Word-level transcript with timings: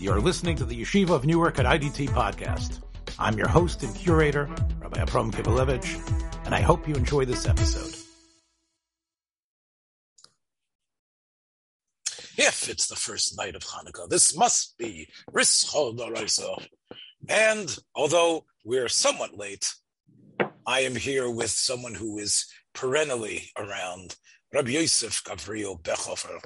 You're 0.00 0.20
listening 0.20 0.54
to 0.58 0.64
the 0.64 0.80
Yeshiva 0.80 1.10
of 1.10 1.26
Newark 1.26 1.58
at 1.58 1.66
IDT 1.66 2.10
podcast. 2.10 2.82
I'm 3.18 3.36
your 3.36 3.48
host 3.48 3.82
and 3.82 3.92
curator, 3.96 4.48
Rabbi 4.78 5.00
Abram 5.00 5.32
Kibalevich, 5.32 6.46
and 6.46 6.54
I 6.54 6.60
hope 6.60 6.86
you 6.86 6.94
enjoy 6.94 7.24
this 7.24 7.48
episode. 7.48 7.96
If 12.36 12.68
it's 12.68 12.86
the 12.86 12.94
first 12.94 13.36
night 13.36 13.56
of 13.56 13.64
Hanukkah, 13.64 14.08
this 14.08 14.36
must 14.36 14.78
be 14.78 15.08
Daraisa. 15.34 16.64
And 17.28 17.76
although 17.96 18.44
we're 18.64 18.88
somewhat 18.88 19.36
late, 19.36 19.74
I 20.64 20.82
am 20.82 20.94
here 20.94 21.28
with 21.28 21.50
someone 21.50 21.94
who 21.94 22.18
is 22.18 22.46
perennially 22.72 23.50
around, 23.58 24.14
Rabbi 24.54 24.70
Yosef 24.70 25.24
Gabriel 25.24 25.76
Bechhofer. 25.76 26.40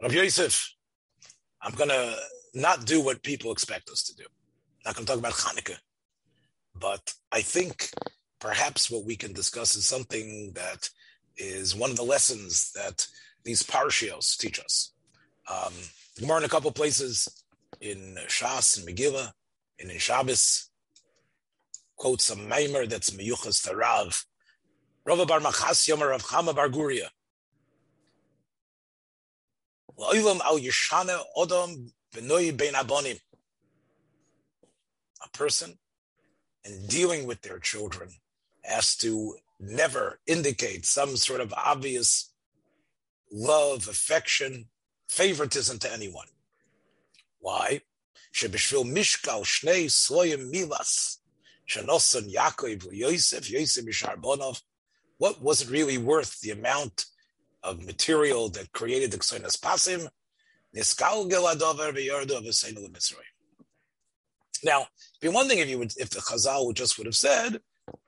Rabbi 0.00 0.14
Yosef, 0.14 0.72
I'm 1.60 1.74
going 1.74 1.90
to 1.90 2.16
not 2.54 2.86
do 2.86 3.00
what 3.02 3.22
people 3.22 3.52
expect 3.52 3.90
us 3.90 4.02
to 4.04 4.16
do. 4.16 4.24
I'm 4.24 4.90
not 4.90 4.94
going 4.94 5.06
to 5.06 5.12
talk 5.12 5.18
about 5.18 5.32
Hanukkah. 5.32 5.78
But 6.78 7.12
I 7.32 7.40
think 7.40 7.90
perhaps 8.38 8.90
what 8.90 9.04
we 9.04 9.16
can 9.16 9.32
discuss 9.32 9.74
is 9.74 9.86
something 9.86 10.52
that 10.54 10.88
is 11.36 11.74
one 11.74 11.90
of 11.90 11.96
the 11.96 12.02
lessons 12.02 12.72
that 12.72 13.06
these 13.44 13.62
parshios 13.62 14.36
teach 14.36 14.60
us. 14.60 14.92
Um, 15.50 15.72
Gemara 16.18 16.38
in 16.38 16.44
a 16.44 16.48
couple 16.48 16.70
places 16.72 17.28
in 17.80 18.16
Shas 18.26 18.78
and 18.78 18.88
Megillah 18.88 19.32
and 19.80 19.90
in 19.90 19.98
Shabbos 19.98 20.70
quotes 21.96 22.30
a 22.30 22.36
maimer 22.36 22.88
that's 22.88 23.10
meyuchas 23.10 23.66
to 23.68 23.76
Rav. 23.76 24.24
Bar 25.04 25.40
Machas 25.40 25.88
Yomer 25.88 26.10
Rav 26.10 26.22
Chama 26.22 26.54
bar 26.54 26.68
Guria. 26.68 27.08
La'olam 29.98 30.40
al 30.40 30.58
yishana 30.58 31.20
odom 31.36 31.90
abonim. 32.14 33.20
A 35.24 35.28
person 35.30 35.78
in 36.64 36.86
dealing 36.86 37.26
with 37.26 37.42
their 37.42 37.58
children 37.58 38.10
has 38.62 38.96
to 38.96 39.36
never 39.60 40.20
indicate 40.26 40.86
some 40.86 41.16
sort 41.16 41.40
of 41.40 41.52
obvious 41.54 42.32
love, 43.32 43.88
affection, 43.88 44.66
favoritism 45.08 45.78
to 45.80 45.92
anyone. 45.92 46.26
Why? 47.40 47.82
Shebishvil 48.34 48.90
mishkal 48.92 49.42
shnei 49.42 49.86
sloyim 49.86 50.52
milas 50.52 51.18
shanosan 51.68 52.32
Yaakov 52.32 52.92
Yosef 52.92 53.50
Yosef 53.50 53.84
Misharbonov. 53.84 54.62
What 55.18 55.42
was 55.42 55.62
it 55.62 55.70
really 55.70 55.98
worth? 55.98 56.40
The 56.40 56.50
amount 56.50 57.06
of 57.62 57.84
material 57.84 58.48
that 58.50 58.72
created 58.72 59.10
the 59.10 59.18
Ksoinas 59.18 59.58
Pasim, 59.58 60.08
Now, 64.64 64.80
it'd 64.80 65.20
be 65.20 65.28
one 65.28 65.48
thing 65.48 65.58
if 65.58 65.68
you 65.68 65.78
would, 65.78 65.92
if 65.96 66.10
the 66.10 66.20
Chazal 66.20 66.66
would 66.66 66.76
just 66.76 66.98
would 66.98 67.06
have 67.06 67.14
said, 67.14 67.60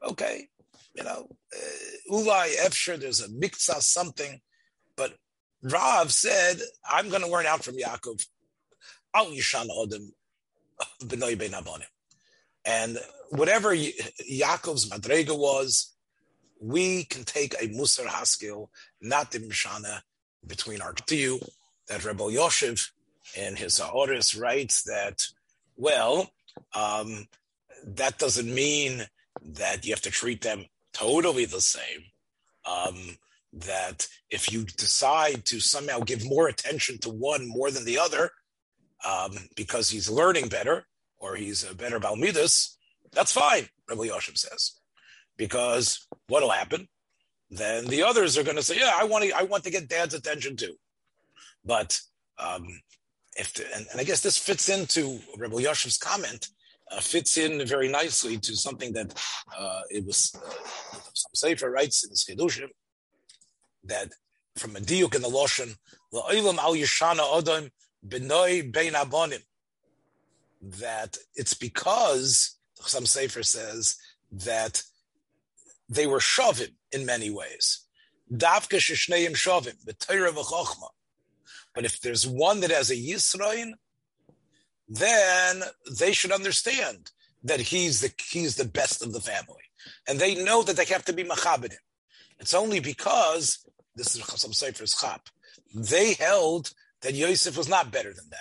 okay, 0.05 0.48
you 0.94 1.05
know, 1.05 1.28
uh, 1.55 2.12
Ulai 2.12 2.56
Efsher, 2.56 2.98
there's 2.98 3.20
a 3.20 3.28
mikzah 3.28 3.80
something, 3.80 4.41
but 4.97 5.14
Rav 5.62 6.12
said, 6.12 6.61
I'm 6.89 7.08
going 7.08 7.22
to 7.22 7.28
learn 7.28 7.47
out 7.47 7.64
from 7.64 7.77
Yaakov. 7.77 8.27
And 12.64 12.98
whatever 13.30 13.74
Yaakov's 13.74 14.89
madrega 14.89 15.36
was, 15.39 15.95
we 16.61 17.05
can 17.05 17.24
take 17.24 17.55
a 17.55 17.69
Musar 17.69 18.06
Haskil, 18.06 18.69
not 19.00 19.30
the 19.30 19.39
Mishana, 19.39 20.00
between 20.47 20.80
our 20.80 20.95
you, 21.11 21.39
that 21.91 22.05
Rebbe 22.05 22.22
Yoshev 22.22 22.91
in 23.36 23.56
his 23.56 23.80
Aoris 23.80 24.34
writes 24.34 24.83
that, 24.84 25.27
well, 25.77 26.30
um, 26.74 27.27
that 27.84 28.19
doesn't 28.19 28.52
mean 28.52 29.02
that 29.42 29.84
you 29.84 29.92
have 29.92 30.02
to 30.02 30.11
treat 30.11 30.40
them 30.40 30.64
totally 30.92 31.45
the 31.45 31.61
same. 31.61 32.05
Um, 32.64 33.18
that 33.52 34.06
if 34.30 34.52
you 34.52 34.64
decide 34.64 35.45
to 35.46 35.58
somehow 35.58 35.98
give 36.01 36.24
more 36.24 36.46
attention 36.48 36.98
to 36.98 37.11
one 37.11 37.48
more 37.48 37.70
than 37.70 37.84
the 37.84 37.98
other, 37.98 38.30
um, 39.05 39.33
because 39.57 39.90
he's 39.90 40.08
learning 40.08 40.48
better 40.48 40.86
or 41.18 41.34
he's 41.34 41.68
a 41.68 41.74
better 41.74 41.98
Balmidas, 41.98 42.77
that's 43.12 43.33
fine, 43.33 43.68
Rebbe 43.89 44.02
Yoshev 44.02 44.39
says 44.39 44.80
because 45.40 46.07
what'll 46.28 46.51
happen? 46.51 46.86
Then 47.51 47.86
the 47.86 48.02
others 48.02 48.36
are 48.39 48.45
going 48.45 48.57
to 48.57 48.62
say, 48.62 48.77
"Yeah, 48.78 48.92
I 48.95 49.05
want 49.05 49.24
to. 49.24 49.33
I 49.33 49.42
want 49.42 49.64
to 49.64 49.70
get 49.70 49.89
Dad's 49.89 50.14
attention 50.14 50.55
too." 50.55 50.77
But 51.64 52.01
um, 52.39 52.67
if 53.36 53.55
the, 53.55 53.64
and, 53.74 53.86
and, 53.90 54.01
I 54.01 54.05
guess 54.05 54.20
this 54.20 54.39
fits 54.39 54.68
into 54.68 55.20
Rebbe 55.36 55.56
Yoshev's 55.56 55.98
comment, 55.98 56.48
uh, 56.90 57.01
fits 57.01 57.36
in 57.36 57.64
very 57.67 57.89
nicely 57.89 58.36
to 58.39 58.56
something 58.56 58.92
that 58.95 59.14
uh, 59.56 59.83
it 59.90 60.05
was 60.05 60.34
uh, 60.34 60.40
Chassam 61.14 61.36
Sofer 61.36 61.70
writes 61.70 62.05
in 62.05 62.11
Skedushim 62.11 62.68
that 63.84 64.11
from 64.56 64.77
a 64.77 64.80
diuk 64.80 65.14
in 65.14 65.23
the 65.23 65.28
la'olam 65.28 66.58
al 66.58 66.73
bein 68.72 68.92
abonim, 68.95 69.42
that 70.62 71.17
it's 71.34 71.55
because 71.55 72.57
Chassam 72.80 73.02
Sofer 73.02 73.45
says 73.45 73.96
that 74.33 74.83
they 75.89 76.07
were 76.07 76.18
shovim 76.18 76.74
in 76.92 77.07
many 77.07 77.30
ways. 77.30 77.86
Davka 78.33 78.78
sheshneim 78.78 79.33
shovim, 79.33 79.77
b'teira 79.84 80.30
v'chochma. 80.30 80.89
But 81.75 81.85
if 81.85 82.01
there's 82.01 82.27
one 82.27 82.61
that 82.61 82.70
has 82.70 82.91
a 82.91 82.97
Yisrael, 82.97 83.73
then 84.89 85.63
they 85.98 86.13
should 86.13 86.33
understand 86.33 87.11
that 87.45 87.61
he's 87.61 88.01
the 88.01 88.13
he's 88.31 88.57
the 88.57 88.64
best 88.64 89.03
of 89.03 89.13
the 89.13 89.20
family, 89.20 89.63
and 90.07 90.19
they 90.19 90.42
know 90.42 90.63
that 90.63 90.77
they 90.77 90.85
have 90.86 91.05
to 91.07 91.13
be 91.13 91.25
machabedim. 91.25 91.77
It's 92.39 92.55
only 92.55 92.81
because 92.81 93.64
this 93.95 94.14
is 94.14 94.23
Chassam 94.23 94.51
Sofer's 94.51 94.98
chap. 95.01 95.29
They 95.75 96.14
held 96.14 96.73
that 97.03 97.14
Yosef 97.14 97.57
was 97.57 97.69
not 97.69 97.92
better 97.92 98.13
than 98.13 98.29
them. 98.31 98.41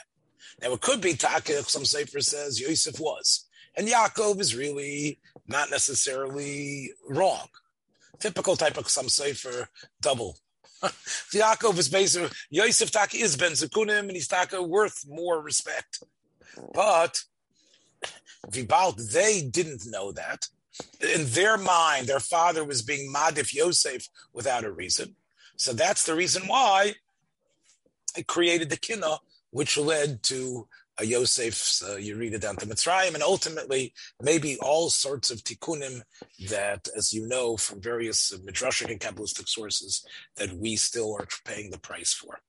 Now 0.62 0.74
it 0.74 0.82
could 0.82 1.02
be 1.02 1.14
Taka. 1.14 1.54
Chassam 1.54 1.84
Sofer 1.84 2.24
says 2.24 2.60
Yosef 2.60 3.00
was, 3.00 3.48
and 3.78 3.88
Yaakov 3.88 4.40
is 4.42 4.56
really 4.56 5.20
not 5.48 5.70
necessarily 5.70 6.92
wrong. 7.08 7.48
Typical 8.20 8.56
type 8.56 8.78
of 8.78 8.86
Chassam 8.86 9.06
Sofer 9.06 9.68
double. 10.02 10.38
Yaakov 11.34 11.78
is 11.78 11.90
basically 11.90 12.30
Yosef 12.50 12.92
Taka 12.92 13.18
is 13.18 13.36
Ben 13.36 13.52
Zekunim 13.52 14.00
and 14.00 14.12
he's 14.12 14.28
Taka 14.28 14.62
worth 14.62 15.06
more 15.08 15.42
respect. 15.42 16.04
But 16.74 17.24
Vibalt, 18.48 19.12
they 19.12 19.42
didn't 19.42 19.86
know 19.88 20.12
that. 20.14 20.48
In 21.02 21.26
their 21.28 21.58
mind, 21.58 22.08
their 22.08 22.22
father 22.22 22.64
was 22.64 22.82
being 22.82 23.12
Madif 23.14 23.54
Yosef 23.54 24.08
without 24.34 24.64
a 24.64 24.72
reason. 24.72 25.16
So 25.58 25.74
that's 25.74 26.06
the 26.06 26.16
reason 26.16 26.44
why 26.48 26.94
it 28.16 28.28
created 28.28 28.70
the 28.70 28.78
Kina, 28.78 29.18
which 29.52 29.78
led 29.78 30.24
to 30.24 30.68
uh, 31.00 31.04
Yosef's 31.04 31.84
uh, 31.84 31.98
Yerida 31.98 32.40
down 32.40 32.56
to 32.58 32.66
Mitzrayim, 32.66 33.14
and 33.14 33.24
ultimately 33.24 33.94
maybe 34.22 34.58
all 34.62 34.90
sorts 34.90 35.32
of 35.32 35.44
tikkunim 35.44 36.02
that, 36.50 36.88
as 36.96 37.14
you 37.14 37.28
know 37.28 37.58
from 37.58 37.82
various 37.82 38.32
midrashic 38.46 38.92
and 38.92 39.00
kabbalistic 39.00 39.48
sources, 39.48 40.06
that 40.38 40.54
we 40.54 40.76
still 40.76 41.16
are 41.16 41.28
paying 41.46 41.70
the 41.70 41.80
price 41.80 42.14
for. 42.14 42.40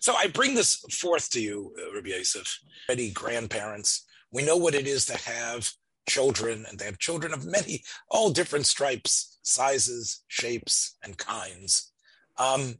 So 0.00 0.14
I 0.14 0.28
bring 0.28 0.54
this 0.54 0.76
forth 0.98 1.30
to 1.30 1.40
you, 1.40 1.74
uh, 1.78 1.94
Rabbi 1.94 2.08
Yosef, 2.08 2.60
many 2.88 3.10
grandparents. 3.10 4.06
We 4.32 4.42
know 4.42 4.56
what 4.56 4.74
it 4.74 4.86
is 4.86 5.06
to 5.06 5.16
have 5.18 5.70
children, 6.08 6.64
and 6.68 6.78
they 6.78 6.86
have 6.86 6.98
children 6.98 7.34
of 7.34 7.44
many, 7.44 7.82
all 8.10 8.30
different 8.30 8.66
stripes, 8.66 9.38
sizes, 9.42 10.22
shapes, 10.28 10.96
and 11.02 11.18
kinds. 11.18 11.92
Um, 12.38 12.76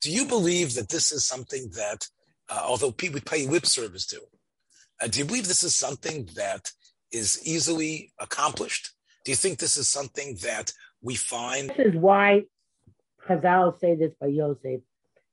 do 0.00 0.10
you 0.10 0.24
believe 0.26 0.74
that 0.74 0.88
this 0.88 1.12
is 1.12 1.26
something 1.26 1.70
that 1.74 2.08
uh, 2.50 2.62
although 2.64 2.90
people 2.90 3.20
pay 3.24 3.46
lip 3.46 3.66
service 3.66 4.06
to. 4.06 4.20
Uh, 5.00 5.06
do 5.06 5.20
you 5.20 5.24
believe 5.24 5.46
this 5.46 5.62
is 5.62 5.74
something 5.74 6.28
that 6.34 6.70
is 7.12 7.40
easily 7.46 8.12
accomplished? 8.18 8.90
Do 9.24 9.32
you 9.32 9.36
think 9.36 9.58
this 9.58 9.76
is 9.76 9.88
something 9.88 10.36
that 10.42 10.72
we 11.02 11.14
find? 11.14 11.70
This 11.70 11.94
is 11.94 11.96
why 11.96 12.44
Chazal 13.26 13.78
say 13.78 13.94
this 13.94 14.12
by 14.20 14.28
Yosef, 14.28 14.80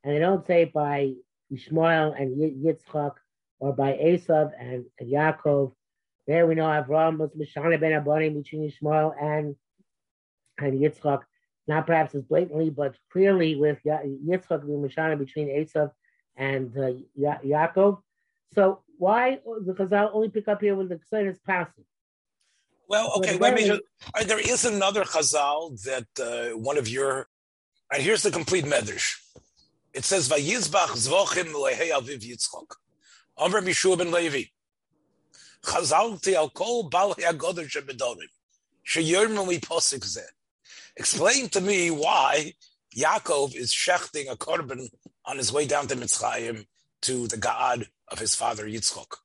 and 0.04 0.16
they 0.16 0.20
don't 0.20 0.46
say 0.46 0.66
by 0.66 1.14
Ishmael 1.52 2.14
and 2.14 2.38
Yitzchak 2.38 3.14
or 3.60 3.74
by 3.74 3.94
Esav 3.94 4.52
and, 4.60 4.86
and 5.00 5.12
Yaakov. 5.12 5.74
There 6.28 6.46
we 6.46 6.56
know 6.56 6.66
Avram 6.66 7.18
was 7.18 7.32
Mishana 7.32 7.80
ben 7.80 7.92
Abani 7.92 8.34
between 8.34 8.66
Ishmael 8.66 9.14
and 9.20 9.56
and 10.60 10.80
Yitzchak. 10.80 11.22
Not 11.68 11.86
perhaps 11.86 12.16
as 12.16 12.24
blatantly, 12.24 12.70
but 12.70 12.96
clearly 13.12 13.56
with 13.56 13.80
Yitzchak 13.86 14.66
being 14.66 14.82
Mishana 14.82 15.18
between 15.18 15.48
Esav 15.48 15.92
and 16.38 16.78
uh, 16.78 16.94
ya- 17.16 17.40
Yaakov. 17.44 18.00
So 18.54 18.82
why 18.98 19.40
the 19.66 19.74
Chazal 19.74 20.12
only 20.14 20.30
pick 20.30 20.48
up 20.48 20.62
here 20.62 20.76
when 20.76 20.88
the 20.88 20.96
Ksed 20.96 21.32
is 21.32 21.40
passing? 21.46 21.84
Well, 22.88 23.12
okay, 23.18 23.38
let 23.38 23.54
me 23.54 23.66
just, 23.66 23.82
uh, 24.16 24.24
there 24.24 24.40
is 24.40 24.64
another 24.64 25.04
Chazal 25.04 25.82
that 25.84 26.08
uh, 26.22 26.58
one 26.58 26.78
of 26.78 26.88
your, 26.88 27.28
and 27.92 28.02
here's 28.02 28.24
the 28.24 28.32
complete 28.32 28.64
medrash. 28.64 29.16
It 29.94 30.06
says, 30.06 30.30
Vayizbach 30.30 30.94
zvochim 30.96 31.54
lehei 31.54 31.90
aviv 31.92 32.22
Yitzchok. 32.22 32.76
Amr 33.38 33.62
Yeshua 33.62 33.98
ben 33.98 34.12
Levi. 34.12 34.44
Chazalti 35.64 36.34
al 36.34 36.50
kol 36.50 36.90
bal 36.90 37.14
hagodah 37.16 37.68
shebedorim. 37.68 38.30
Sheyirmeli 38.88 39.60
posik 39.60 40.06
zeh. 40.06 40.22
Explain 40.96 41.50
to 41.50 41.62
me 41.62 41.92
why 41.92 42.54
Yaakov 42.96 43.56
is 43.56 43.74
shechting 43.74 44.32
a 44.32 44.38
korban 44.38 44.88
on 45.28 45.38
his 45.38 45.52
way 45.52 45.68
down 45.68 45.88
to 45.88 45.96
Mitzrayim 45.96 46.66
to 47.02 47.28
the 47.28 47.38
God 47.38 47.88
of 48.08 48.20
his 48.20 48.34
father 48.34 48.66
Yitzchok. 48.66 49.18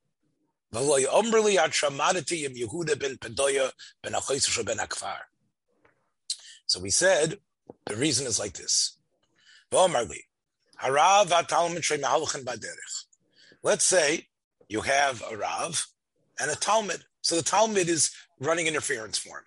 So 6.67 6.81
we 6.81 6.91
said 6.91 7.39
the 7.87 7.97
reason 7.97 8.27
is 8.27 8.39
like 8.39 8.55
this. 8.55 8.99
Let's 13.63 13.85
say 13.85 14.27
you 14.69 14.81
have 14.81 15.23
a 15.31 15.37
Rav 15.37 15.87
and 16.41 16.51
a 16.51 16.57
Talmud. 16.57 17.05
So 17.21 17.37
the 17.37 17.43
Talmud 17.43 17.89
is 17.89 18.11
running 18.41 18.67
interference 18.67 19.19
for 19.19 19.39
him. 19.39 19.45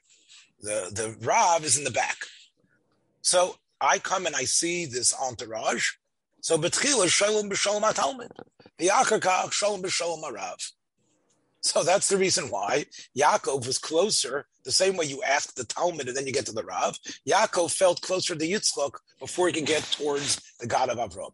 The, 0.61 0.91
the 0.93 1.25
Rav 1.25 1.65
is 1.65 1.77
in 1.77 1.83
the 1.83 1.91
back. 1.91 2.17
So 3.21 3.55
I 3.81 3.99
come 3.99 4.25
and 4.25 4.35
I 4.35 4.45
see 4.45 4.85
this 4.85 5.13
entourage. 5.19 5.91
So 6.45 6.59
betchila 6.59 7.09
shalom 7.09 7.49
b'shalom 7.49 7.91
Talmud. 7.95 8.31
V'yachar 8.79 9.51
shalom 9.51 9.81
b'shalom 9.81 10.31
Rav. 10.31 10.59
So 11.61 11.81
that's 11.81 12.07
the 12.07 12.17
reason 12.17 12.51
why 12.51 12.85
Yaakov 13.17 13.65
was 13.65 13.79
closer, 13.79 14.45
the 14.63 14.71
same 14.71 14.95
way 14.95 15.05
you 15.05 15.23
ask 15.23 15.55
the 15.55 15.63
Talmud 15.63 16.07
and 16.07 16.15
then 16.15 16.27
you 16.27 16.31
get 16.31 16.45
to 16.45 16.51
the 16.51 16.63
Rav. 16.63 16.99
Yaakov 17.27 17.75
felt 17.75 18.01
closer 18.01 18.35
to 18.35 18.45
Yitzchak 18.45 18.91
before 19.19 19.47
he 19.47 19.53
could 19.53 19.65
get 19.65 19.81
towards 19.85 20.39
the 20.59 20.67
God 20.67 20.89
of 20.89 20.99
Avram. 20.99 21.31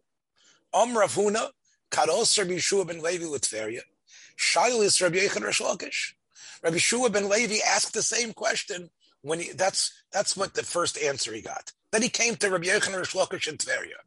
Om 0.72 0.96
Rav 0.96 1.14
Huna, 1.14 1.50
Karos 1.90 2.38
Rabbi 2.38 2.52
Yeshua 2.52 2.86
ben 2.86 3.02
Levi 3.02 3.26
Litveria, 3.26 3.82
Shailis 4.38 5.02
Rabbi 5.02 5.18
Yochanan 5.18 5.44
Resh 5.44 5.60
Lakish. 5.60 6.14
Rabbi 6.62 6.76
Yeshua 6.76 7.12
ben 7.12 7.28
Levi 7.28 7.56
asked 7.68 7.92
the 7.92 8.00
same 8.00 8.32
question 8.32 8.88
when 9.20 9.40
he, 9.40 9.52
that's, 9.52 9.92
that's 10.10 10.38
what 10.38 10.54
the 10.54 10.62
first 10.62 10.96
answer 10.96 11.34
he 11.34 11.42
got. 11.42 11.70
Then 11.90 12.00
he 12.00 12.08
came 12.08 12.36
to 12.36 12.48
Rabbi 12.48 12.64
Yochanan 12.64 12.96
Resh 12.96 13.12
Lakish 13.12 13.46
in 13.46 13.58
Tveria. 13.58 14.00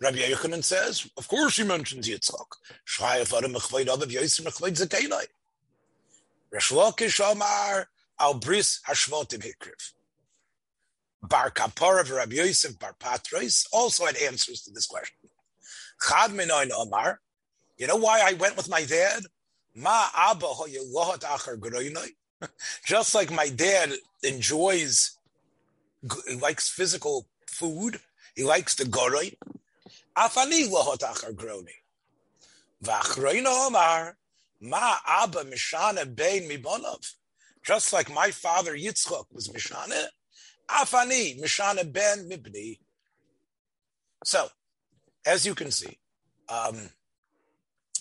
Rabbi 0.00 0.18
Yochanan 0.18 0.64
says, 0.64 1.08
of 1.16 1.28
course 1.28 1.56
he 1.56 1.64
mentions 1.64 2.08
Yitzchak. 2.08 2.46
Shayef 2.86 3.36
Adam 3.36 3.54
Mechvaid 3.54 3.86
Aviv 3.86 4.10
Yosef 4.10 4.44
Mechvaid 4.44 4.76
Zakenai. 4.76 5.26
Resh 6.52 6.70
Lakish 6.70 7.20
Omar 7.20 7.88
Al 8.18 8.34
Bris 8.34 8.80
Hashvotim 8.88 9.38
Hikriv. 9.38 9.92
Bar 11.22 11.50
Kapora 11.50 12.10
Rabbi 12.10 12.34
Yosef 12.34 12.78
Bar 12.78 12.94
Patros 12.98 13.66
also 13.72 14.04
had 14.06 14.16
answers 14.16 14.62
to 14.62 14.70
this 14.72 14.86
question. 14.86 15.16
Chad 16.06 16.32
Minoin 16.32 16.70
Omar, 16.76 17.20
you 17.78 17.86
know 17.86 17.96
why 17.96 18.20
I 18.22 18.34
went 18.34 18.56
with 18.56 18.68
my 18.68 18.84
dad? 18.84 19.22
Ma 19.74 20.06
Abba 20.16 20.46
Hoyelohot 20.46 21.20
Achar 21.20 21.58
Groinoi. 21.58 22.08
Just 22.84 23.14
like 23.14 23.30
my 23.30 23.48
dad 23.48 23.92
enjoys, 24.22 25.18
likes 26.40 26.68
physical 26.68 27.26
food, 27.48 28.00
he 28.34 28.44
likes 28.44 28.74
the 28.74 28.84
goroi. 28.84 29.34
Afani 30.16 30.68
lohot 30.70 31.00
groni. 31.34 31.74
Vachroino 32.82 33.66
Omar, 33.66 34.16
Ma 34.60 34.96
Abba 35.06 35.44
Mishana 35.44 36.14
Bein 36.14 36.48
Mibonov. 36.48 37.14
Just 37.64 37.92
like 37.92 38.12
my 38.12 38.30
father 38.30 38.76
Yitzchok 38.76 39.26
was 39.32 39.48
Mishana, 39.48 40.06
Afani 40.70 41.40
Mishana 41.40 41.90
Ben 41.90 42.28
Mibni. 42.28 42.78
So, 44.24 44.48
as 45.26 45.46
you 45.46 45.54
can 45.54 45.70
see, 45.70 45.98
um, 46.48 46.90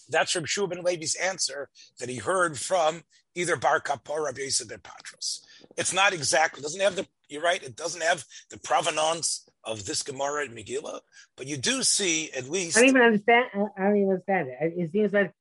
that's 0.10 0.36
Reb 0.36 0.48
Shua 0.48 0.68
ben 0.68 0.84
Levi's 0.84 1.16
answer 1.16 1.70
that 2.00 2.10
he 2.10 2.18
heard 2.18 2.60
from 2.60 3.04
either 3.36 3.56
Bar 3.56 3.82
Kapor 3.82 4.10
or 4.10 4.26
Rabbi 4.26 4.50
ben 4.68 4.80
Patros. 4.80 5.40
It's 5.78 5.94
not 5.94 6.14
exactly, 6.14 6.62
doesn't 6.62 6.82
have 6.82 6.96
the, 6.96 7.08
you're 7.30 7.42
right, 7.42 7.64
it 7.64 7.76
doesn't 7.76 8.04
have 8.04 8.26
the 8.50 8.60
provenance 8.60 9.48
of 9.64 9.86
this 9.86 10.04
Gemara 10.04 10.46
in 10.46 10.52
Megillah, 10.52 11.00
but 11.38 11.48
you 11.48 11.58
do 11.58 11.84
see 11.84 12.32
at 12.32 12.50
least. 12.50 12.78
I 12.78 12.82
don't 12.82 12.90
even 12.90 13.02
understand. 13.02 13.46
I 13.56 13.84
don't 13.84 13.98
even 13.98 14.10
understand 14.10 14.50
it. 14.50 14.74
It 14.78 14.92
seems 14.92 15.14
like 15.14 15.34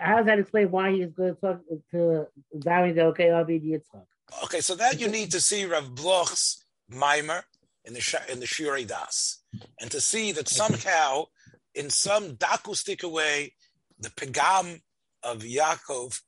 how 0.00 0.18
does 0.18 0.26
that 0.26 0.38
explain 0.38 0.70
why 0.70 0.92
he's 0.92 1.12
going 1.12 1.34
to 1.34 1.40
talk 1.40 1.60
to 1.92 2.26
David? 2.58 2.96
The 2.96 3.06
okay, 3.06 3.30
I'll 3.30 3.44
be 3.44 3.58
the 3.58 3.72
Yitzchak. 3.72 4.04
Okay, 4.44 4.60
so 4.60 4.74
that 4.74 5.00
you 5.00 5.08
need 5.08 5.30
to 5.32 5.40
see 5.40 5.64
Rav 5.64 5.94
Bloch's 5.94 6.64
mimer 6.88 7.44
in 7.84 7.94
the 7.94 8.22
in 8.30 8.40
the 8.40 8.46
Shiurei 8.46 8.86
Daas, 8.86 9.42
and 9.80 9.90
to 9.90 10.00
see 10.00 10.32
that 10.32 10.48
somehow, 10.48 11.26
in 11.74 11.90
some 11.90 12.36
dakustic 12.36 13.08
way, 13.10 13.54
the 13.98 14.10
pegam 14.10 14.80
of 15.22 15.42
Yaakov 15.42 16.20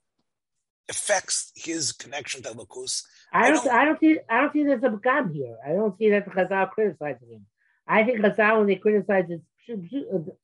affects 0.88 1.52
his 1.54 1.92
connection 1.92 2.42
to 2.42 2.50
Lakus. 2.50 3.02
I 3.32 3.50
don't, 3.50 3.68
I 3.68 3.84
don't 3.84 4.00
see, 4.00 4.18
I 4.28 4.40
don't 4.40 4.52
see 4.52 4.64
there's 4.64 4.82
a 4.82 4.88
pegam 4.88 5.34
here. 5.34 5.56
I 5.66 5.72
don't 5.72 5.96
see 5.98 6.10
that 6.10 6.24
the 6.24 6.30
Chazal 6.30 6.70
criticizing 6.70 7.28
him. 7.30 7.46
I 7.86 8.04
think 8.04 8.20
Chazal 8.20 8.58
when 8.58 8.66
they 8.66 8.76
criticize 8.76 9.26
it, 9.28 9.42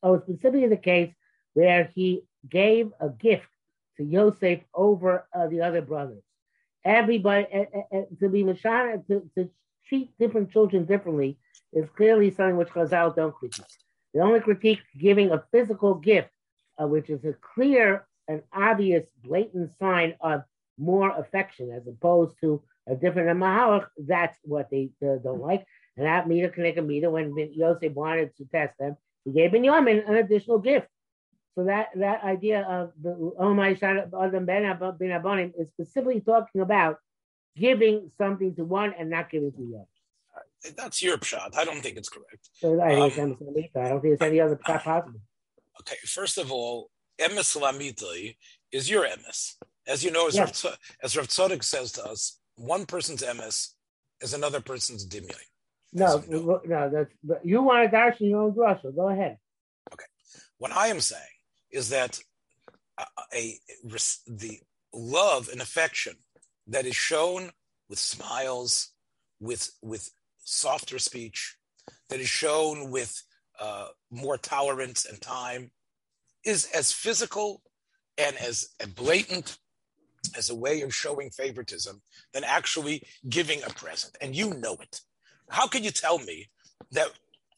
oh, 0.03 0.21
specifically 0.21 0.67
the 0.67 0.77
case 0.77 1.11
where 1.53 1.91
he 1.95 2.23
gave 2.47 2.91
a 2.99 3.09
gift 3.09 3.47
to 3.97 4.03
Yosef 4.03 4.59
over 4.73 5.27
uh, 5.33 5.47
the 5.47 5.61
other 5.61 5.81
brothers. 5.81 6.23
Everybody 6.83 7.47
uh, 7.51 7.97
uh, 7.97 8.01
to 8.19 8.29
be 8.29 8.43
Mashana 8.43 9.05
to, 9.07 9.27
to 9.35 9.49
treat 9.87 10.15
different 10.19 10.51
children 10.51 10.85
differently 10.85 11.37
is 11.73 11.89
clearly 11.97 12.29
something 12.31 12.57
which 12.57 12.69
Chazal 12.69 13.15
don't 13.15 13.33
critique. 13.33 13.65
They 14.13 14.19
only 14.19 14.39
critique 14.39 14.79
giving 14.97 15.31
a 15.31 15.43
physical 15.51 15.95
gift, 15.95 16.29
uh, 16.81 16.87
which 16.87 17.09
is 17.09 17.23
a 17.25 17.33
clear 17.55 18.05
and 18.27 18.41
obvious, 18.53 19.05
blatant 19.23 19.71
sign 19.79 20.15
of 20.21 20.43
more 20.77 21.17
affection 21.17 21.71
as 21.71 21.87
opposed 21.87 22.35
to 22.41 22.61
a 22.87 22.95
different 22.95 23.39
mahalach. 23.39 23.87
That's 23.97 24.37
what 24.43 24.69
they 24.69 24.91
uh, 25.01 25.15
don't 25.23 25.41
like. 25.41 25.65
And 25.97 26.05
that 26.05 26.27
meter 26.27 26.49
connect 26.49 26.77
a 26.77 26.81
meter 26.81 27.09
when 27.09 27.35
Yosef 27.53 27.93
wanted 27.93 28.35
to 28.37 28.45
test 28.45 28.77
them, 28.77 28.97
he 29.23 29.31
gave 29.31 29.51
Binyamin 29.51 30.07
an 30.07 30.15
additional 30.15 30.59
gift. 30.59 30.87
So 31.55 31.63
that 31.65 31.87
that 31.95 32.23
idea 32.23 32.63
of 32.63 32.91
the 33.01 33.11
Omai 33.39 33.81
Adam 33.81 34.45
Ben 34.45 34.63
Abonim 34.63 35.53
is 35.57 35.69
specifically 35.69 36.19
talking 36.19 36.61
about 36.61 36.97
giving 37.55 38.11
something 38.17 38.53
to 38.55 38.65
one 38.65 38.93
and 38.99 39.09
not 39.09 39.29
giving 39.29 39.53
to 39.53 39.57
the 39.57 39.75
other. 39.77 40.75
That's 40.75 41.01
your 41.01 41.17
shot. 41.21 41.55
I 41.55 41.63
don't 41.63 41.81
think 41.81 41.95
it's 41.97 42.09
correct. 42.09 42.49
So 42.53 42.81
I, 42.81 42.95
um, 42.95 43.01
I 43.03 43.09
don't 43.87 44.01
think 44.01 44.09
there's 44.19 44.21
any 44.21 44.41
other 44.41 44.59
shot 44.65 44.83
possible. 44.83 45.21
Okay, 45.79 45.95
first 46.05 46.37
of 46.37 46.51
all, 46.51 46.89
emes 47.19 47.57
lamiti 47.59 48.35
is 48.71 48.89
your 48.89 49.05
emes. 49.05 49.53
As 49.87 50.03
you 50.03 50.11
know, 50.11 50.27
as, 50.27 50.35
yes. 50.35 50.65
Rav, 50.65 50.77
as 51.03 51.17
Rav 51.17 51.63
says 51.63 51.91
to 51.93 52.05
us, 52.05 52.39
one 52.55 52.85
person's 52.85 53.21
emes 53.21 53.69
is 54.21 54.33
another 54.33 54.61
person's 54.61 55.07
dimya. 55.07 55.35
No, 55.93 56.23
no, 56.65 56.89
that's 56.89 57.11
you 57.43 57.61
want 57.61 57.85
to 57.85 57.91
dash 57.91 58.19
your 58.19 58.41
own 58.41 58.53
drasha. 58.53 58.93
Go 58.93 59.09
ahead. 59.09 59.37
Okay, 59.93 60.05
what 60.57 60.71
I 60.71 60.87
am 60.87 60.99
saying 60.99 61.21
is 61.71 61.89
that 61.89 62.19
a, 62.99 63.05
a, 63.33 63.57
the 64.27 64.59
love 64.93 65.49
and 65.49 65.61
affection 65.61 66.15
that 66.67 66.85
is 66.85 66.95
shown 66.95 67.51
with 67.89 67.99
smiles, 67.99 68.91
with 69.39 69.71
with 69.81 70.11
softer 70.39 70.99
speech, 70.99 71.55
that 72.09 72.19
is 72.19 72.29
shown 72.29 72.91
with 72.91 73.21
uh, 73.59 73.87
more 74.11 74.37
tolerance 74.37 75.05
and 75.05 75.21
time, 75.21 75.71
is 76.45 76.69
as 76.73 76.91
physical 76.91 77.61
and 78.17 78.35
as 78.37 78.69
blatant 78.95 79.57
as 80.37 80.49
a 80.49 80.55
way 80.55 80.81
of 80.81 80.93
showing 80.93 81.29
favoritism 81.29 82.01
than 82.33 82.43
actually 82.43 83.03
giving 83.27 83.61
a 83.63 83.69
present. 83.69 84.15
And 84.21 84.35
you 84.35 84.53
know 84.53 84.75
it. 84.81 85.01
How 85.49 85.67
can 85.67 85.83
you 85.83 85.91
tell 85.91 86.17
me 86.19 86.49
that 86.91 87.07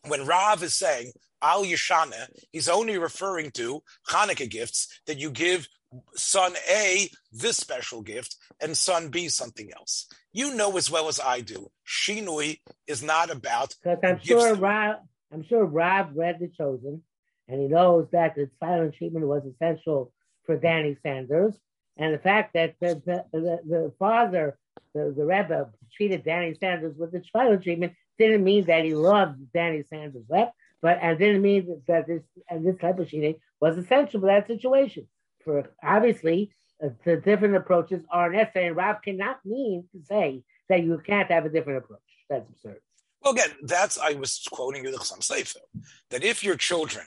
when 0.07 0.25
Rav 0.25 0.63
is 0.63 0.73
saying 0.73 1.11
Al 1.41 1.63
Yeshana, 1.63 2.27
he's 2.51 2.69
only 2.69 2.97
referring 2.97 3.51
to 3.51 3.81
Hanukkah 4.09 4.49
gifts 4.49 5.01
that 5.05 5.19
you 5.19 5.29
give 5.29 5.67
son 6.15 6.53
A 6.69 7.09
this 7.31 7.57
special 7.57 8.01
gift 8.01 8.35
and 8.61 8.75
son 8.75 9.09
B 9.09 9.29
something 9.29 9.71
else. 9.77 10.07
You 10.33 10.53
know 10.53 10.75
as 10.77 10.91
well 10.91 11.07
as 11.07 11.19
I 11.19 11.41
do, 11.41 11.71
Shinui 11.87 12.59
is 12.87 13.01
not 13.01 13.29
about. 13.29 13.75
Because 13.83 13.99
I'm 14.03 14.19
sure 14.19 14.55
Rav, 14.55 14.95
I'm 15.31 15.45
sure 15.47 15.65
Rav 15.65 16.15
read 16.15 16.39
The 16.39 16.49
Chosen, 16.57 17.03
and 17.47 17.61
he 17.61 17.67
knows 17.67 18.07
that 18.11 18.35
the 18.35 18.49
silent 18.59 18.95
treatment 18.95 19.27
was 19.27 19.43
essential 19.45 20.11
for 20.45 20.57
Danny 20.57 20.97
Sanders, 21.03 21.55
and 21.97 22.13
the 22.13 22.19
fact 22.19 22.53
that 22.53 22.75
the 22.79 23.01
the, 23.05 23.25
the, 23.31 23.59
the 23.67 23.93
father, 23.99 24.57
the, 24.93 25.13
the 25.15 25.25
Rebbe, 25.25 25.69
treated 25.95 26.23
Danny 26.23 26.55
Sanders 26.59 26.95
with 26.97 27.11
the 27.11 27.23
silent 27.31 27.63
treatment 27.63 27.93
didn't 28.17 28.43
mean 28.43 28.65
that 28.65 28.85
he 28.85 28.95
loved 28.95 29.51
Danny 29.53 29.83
Sanders 29.83 30.25
left, 30.29 30.53
but 30.81 30.99
and 31.01 31.17
didn't 31.17 31.41
mean 31.41 31.81
that 31.87 32.07
this 32.07 32.23
and 32.49 32.65
this 32.65 32.77
type 32.77 32.99
of 32.99 33.09
cheating 33.09 33.35
was 33.59 33.77
essential 33.77 34.19
for 34.19 34.27
that 34.27 34.47
situation. 34.47 35.07
For 35.43 35.71
obviously, 35.83 36.51
uh, 36.83 36.89
the 37.05 37.17
different 37.17 37.55
approaches 37.55 38.03
are 38.11 38.29
necessary. 38.31 38.67
And 38.67 38.75
Rob 38.75 39.01
cannot 39.01 39.39
mean 39.45 39.85
to 39.93 40.03
say 40.03 40.43
that 40.69 40.83
you 40.83 41.01
can't 41.05 41.31
have 41.31 41.45
a 41.45 41.49
different 41.49 41.79
approach. 41.83 42.01
That's 42.29 42.47
absurd. 42.49 42.81
Well, 43.23 43.33
again, 43.33 43.49
that's 43.63 43.97
I 43.97 44.13
was 44.13 44.45
quoting 44.51 44.83
you 44.85 44.91
the 44.91 44.97
Chassam 44.97 45.19
Sofer 45.19 45.57
that 46.11 46.23
if 46.23 46.43
your 46.43 46.55
children 46.55 47.05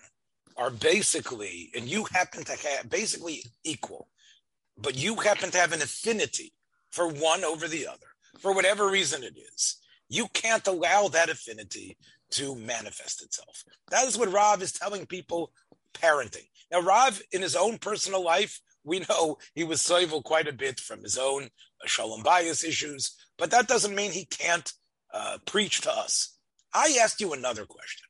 are 0.61 0.71
basically, 0.71 1.71
and 1.75 1.88
you 1.88 2.05
happen 2.12 2.45
to 2.45 2.52
have 2.52 2.90
basically 2.90 3.43
equal, 3.64 4.09
but 4.76 4.95
you 4.95 5.17
happen 5.17 5.50
to 5.50 5.59
have 5.59 5.73
an 5.73 5.81
affinity 5.81 6.52
for 6.90 7.09
one 7.09 7.45
over 7.45 7.67
the 7.67 7.87
other, 7.87 8.07
for 8.38 8.55
whatever 8.55 8.88
reason 8.88 9.25
it 9.25 9.35
is, 9.55 9.79
you 10.11 10.29
can't 10.35 10.67
allow 10.67 11.09
that 11.09 11.31
affinity 11.31 11.97
to 12.31 12.55
manifest 12.55 13.23
itself. 13.23 13.64
That 13.90 14.07
is 14.07 14.19
what 14.19 14.33
Rav 14.33 14.61
is 14.62 14.73
telling 14.73 15.07
people 15.07 15.50
parenting. 15.95 16.49
Now, 16.71 16.83
Rav, 16.83 17.23
in 17.33 17.40
his 17.40 17.57
own 17.57 17.79
personal 17.79 18.23
life, 18.23 18.61
we 18.85 19.00
know 19.09 19.38
he 19.55 19.64
was 19.64 19.83
soivel 19.83 20.23
quite 20.23 20.47
a 20.47 20.52
bit 20.52 20.79
from 20.79 21.02
his 21.02 21.17
own 21.17 21.45
uh, 21.45 21.87
shalom 21.87 22.23
bias 22.23 22.64
issues, 22.64 23.17
but 23.38 23.50
that 23.50 23.67
doesn't 23.67 23.95
mean 23.95 24.12
he 24.12 24.26
can't 24.26 24.73
uh, 25.12 25.38
preach 25.47 25.81
to 25.83 25.90
us. 25.90 26.37
I 26.75 26.99
asked 27.02 27.21
you 27.21 27.33
another 27.33 27.64
question. 27.64 28.07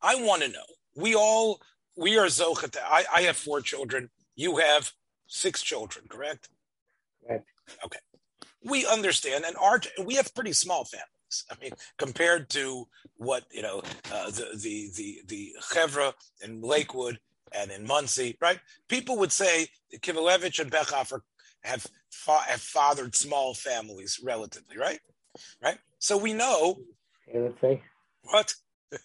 I 0.00 0.16
want 0.16 0.42
to 0.42 0.48
know. 0.48 0.58
We 0.96 1.14
all 1.14 1.60
we 1.96 2.18
are 2.18 2.26
zochet. 2.26 2.76
I, 2.82 3.04
I 3.12 3.22
have 3.22 3.36
four 3.36 3.60
children. 3.60 4.10
You 4.34 4.56
have 4.58 4.92
six 5.26 5.62
children, 5.62 6.06
correct? 6.08 6.48
Right. 7.28 7.42
Okay. 7.84 7.98
We 8.64 8.86
understand, 8.86 9.44
and 9.44 9.56
our 9.56 9.80
we 10.04 10.14
have 10.14 10.34
pretty 10.34 10.52
small 10.52 10.84
families. 10.84 11.44
I 11.50 11.54
mean, 11.60 11.72
compared 11.98 12.48
to 12.50 12.86
what 13.16 13.44
you 13.50 13.62
know, 13.62 13.82
uh, 14.12 14.30
the 14.30 14.48
the 14.54 14.90
the 14.96 15.20
the 15.26 15.56
chevra 15.60 16.12
in 16.42 16.60
Lakewood 16.60 17.18
and 17.52 17.70
in 17.70 17.86
Monsey, 17.86 18.36
right? 18.40 18.60
People 18.88 19.18
would 19.18 19.32
say 19.32 19.66
Kivelevich 19.96 20.60
and 20.60 20.70
Bechhofer 20.70 21.20
have 21.62 21.86
fa- 22.10 22.44
have 22.46 22.60
fathered 22.60 23.14
small 23.14 23.54
families 23.54 24.20
relatively, 24.22 24.78
right? 24.78 25.00
Right. 25.62 25.78
So 25.98 26.16
we 26.16 26.32
know. 26.32 26.78
let's 27.34 27.60
say 27.60 27.82
what? 28.22 28.54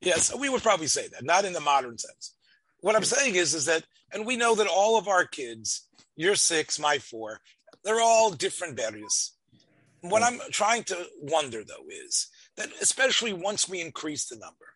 yes, 0.00 0.34
we 0.36 0.48
would 0.48 0.62
probably 0.62 0.86
say 0.86 1.08
that, 1.08 1.24
not 1.24 1.44
in 1.44 1.52
the 1.52 1.60
modern 1.60 1.98
sense. 1.98 2.34
What 2.80 2.96
I'm 2.96 3.04
saying 3.04 3.34
is, 3.34 3.54
is 3.54 3.64
that, 3.66 3.84
and 4.12 4.26
we 4.26 4.36
know 4.36 4.54
that 4.54 4.66
all 4.66 4.98
of 4.98 5.08
our 5.08 5.24
kids, 5.24 5.88
your 6.16 6.34
six, 6.34 6.78
my 6.78 6.98
four, 6.98 7.40
they're 7.82 8.00
all 8.00 8.30
different 8.30 8.76
berries. 8.76 9.32
What 10.00 10.22
I'm 10.22 10.38
trying 10.50 10.84
to 10.84 11.06
wonder 11.22 11.64
though 11.64 11.86
is 11.90 12.28
that, 12.56 12.68
especially 12.80 13.32
once 13.32 13.68
we 13.68 13.80
increase 13.80 14.26
the 14.26 14.36
number, 14.36 14.66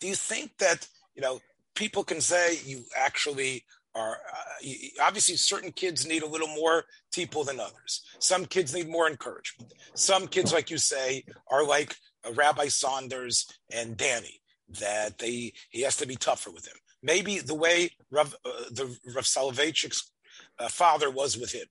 do 0.00 0.08
you 0.08 0.16
think 0.16 0.58
that 0.58 0.88
you 1.14 1.22
know 1.22 1.40
people 1.74 2.02
can 2.02 2.20
say 2.20 2.58
you 2.64 2.84
actually 2.96 3.64
are 3.94 4.12
uh, 4.12 4.68
obviously 5.02 5.36
certain 5.36 5.70
kids 5.70 6.06
need 6.06 6.22
a 6.22 6.28
little 6.28 6.48
more 6.48 6.84
people 7.12 7.44
than 7.44 7.60
others. 7.60 8.02
Some 8.18 8.46
kids 8.46 8.74
need 8.74 8.88
more 8.88 9.08
encouragement. 9.08 9.72
Some 9.94 10.26
kids, 10.26 10.52
like 10.52 10.70
you 10.70 10.78
say, 10.78 11.24
are 11.50 11.64
like 11.64 11.96
uh, 12.26 12.32
Rabbi 12.32 12.68
Saunders 12.68 13.46
and 13.70 13.96
Danny, 13.96 14.40
that 14.80 15.18
they 15.18 15.52
he 15.70 15.82
has 15.82 15.96
to 15.98 16.06
be 16.06 16.16
tougher 16.16 16.50
with 16.50 16.66
him. 16.66 16.76
Maybe 17.02 17.38
the 17.38 17.54
way 17.54 17.90
Rav, 18.10 18.34
uh, 18.44 18.50
the 18.70 18.96
Rav 19.14 19.24
Soloveitchik's 19.24 20.10
uh, 20.58 20.68
father 20.68 21.10
was 21.10 21.36
with 21.36 21.52
him, 21.52 21.66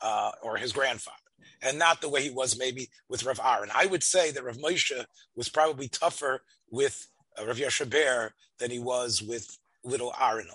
uh, 0.00 0.32
or 0.42 0.56
his 0.56 0.72
grandfather, 0.72 1.16
and 1.62 1.78
not 1.78 2.00
the 2.00 2.08
way 2.08 2.22
he 2.22 2.30
was 2.30 2.58
maybe 2.58 2.88
with 3.08 3.24
Rav 3.24 3.40
Aaron. 3.44 3.70
I 3.74 3.86
would 3.86 4.02
say 4.02 4.30
that 4.30 4.44
Rav 4.44 4.58
Moshe 4.58 5.04
was 5.34 5.48
probably 5.48 5.88
tougher 5.88 6.42
with 6.70 7.08
uh, 7.38 7.46
Rav 7.46 7.56
Yoshe 7.56 7.88
Ber 7.88 8.32
than 8.58 8.70
he 8.70 8.78
was 8.78 9.22
with 9.22 9.58
little 9.84 10.14
Aaron. 10.20 10.48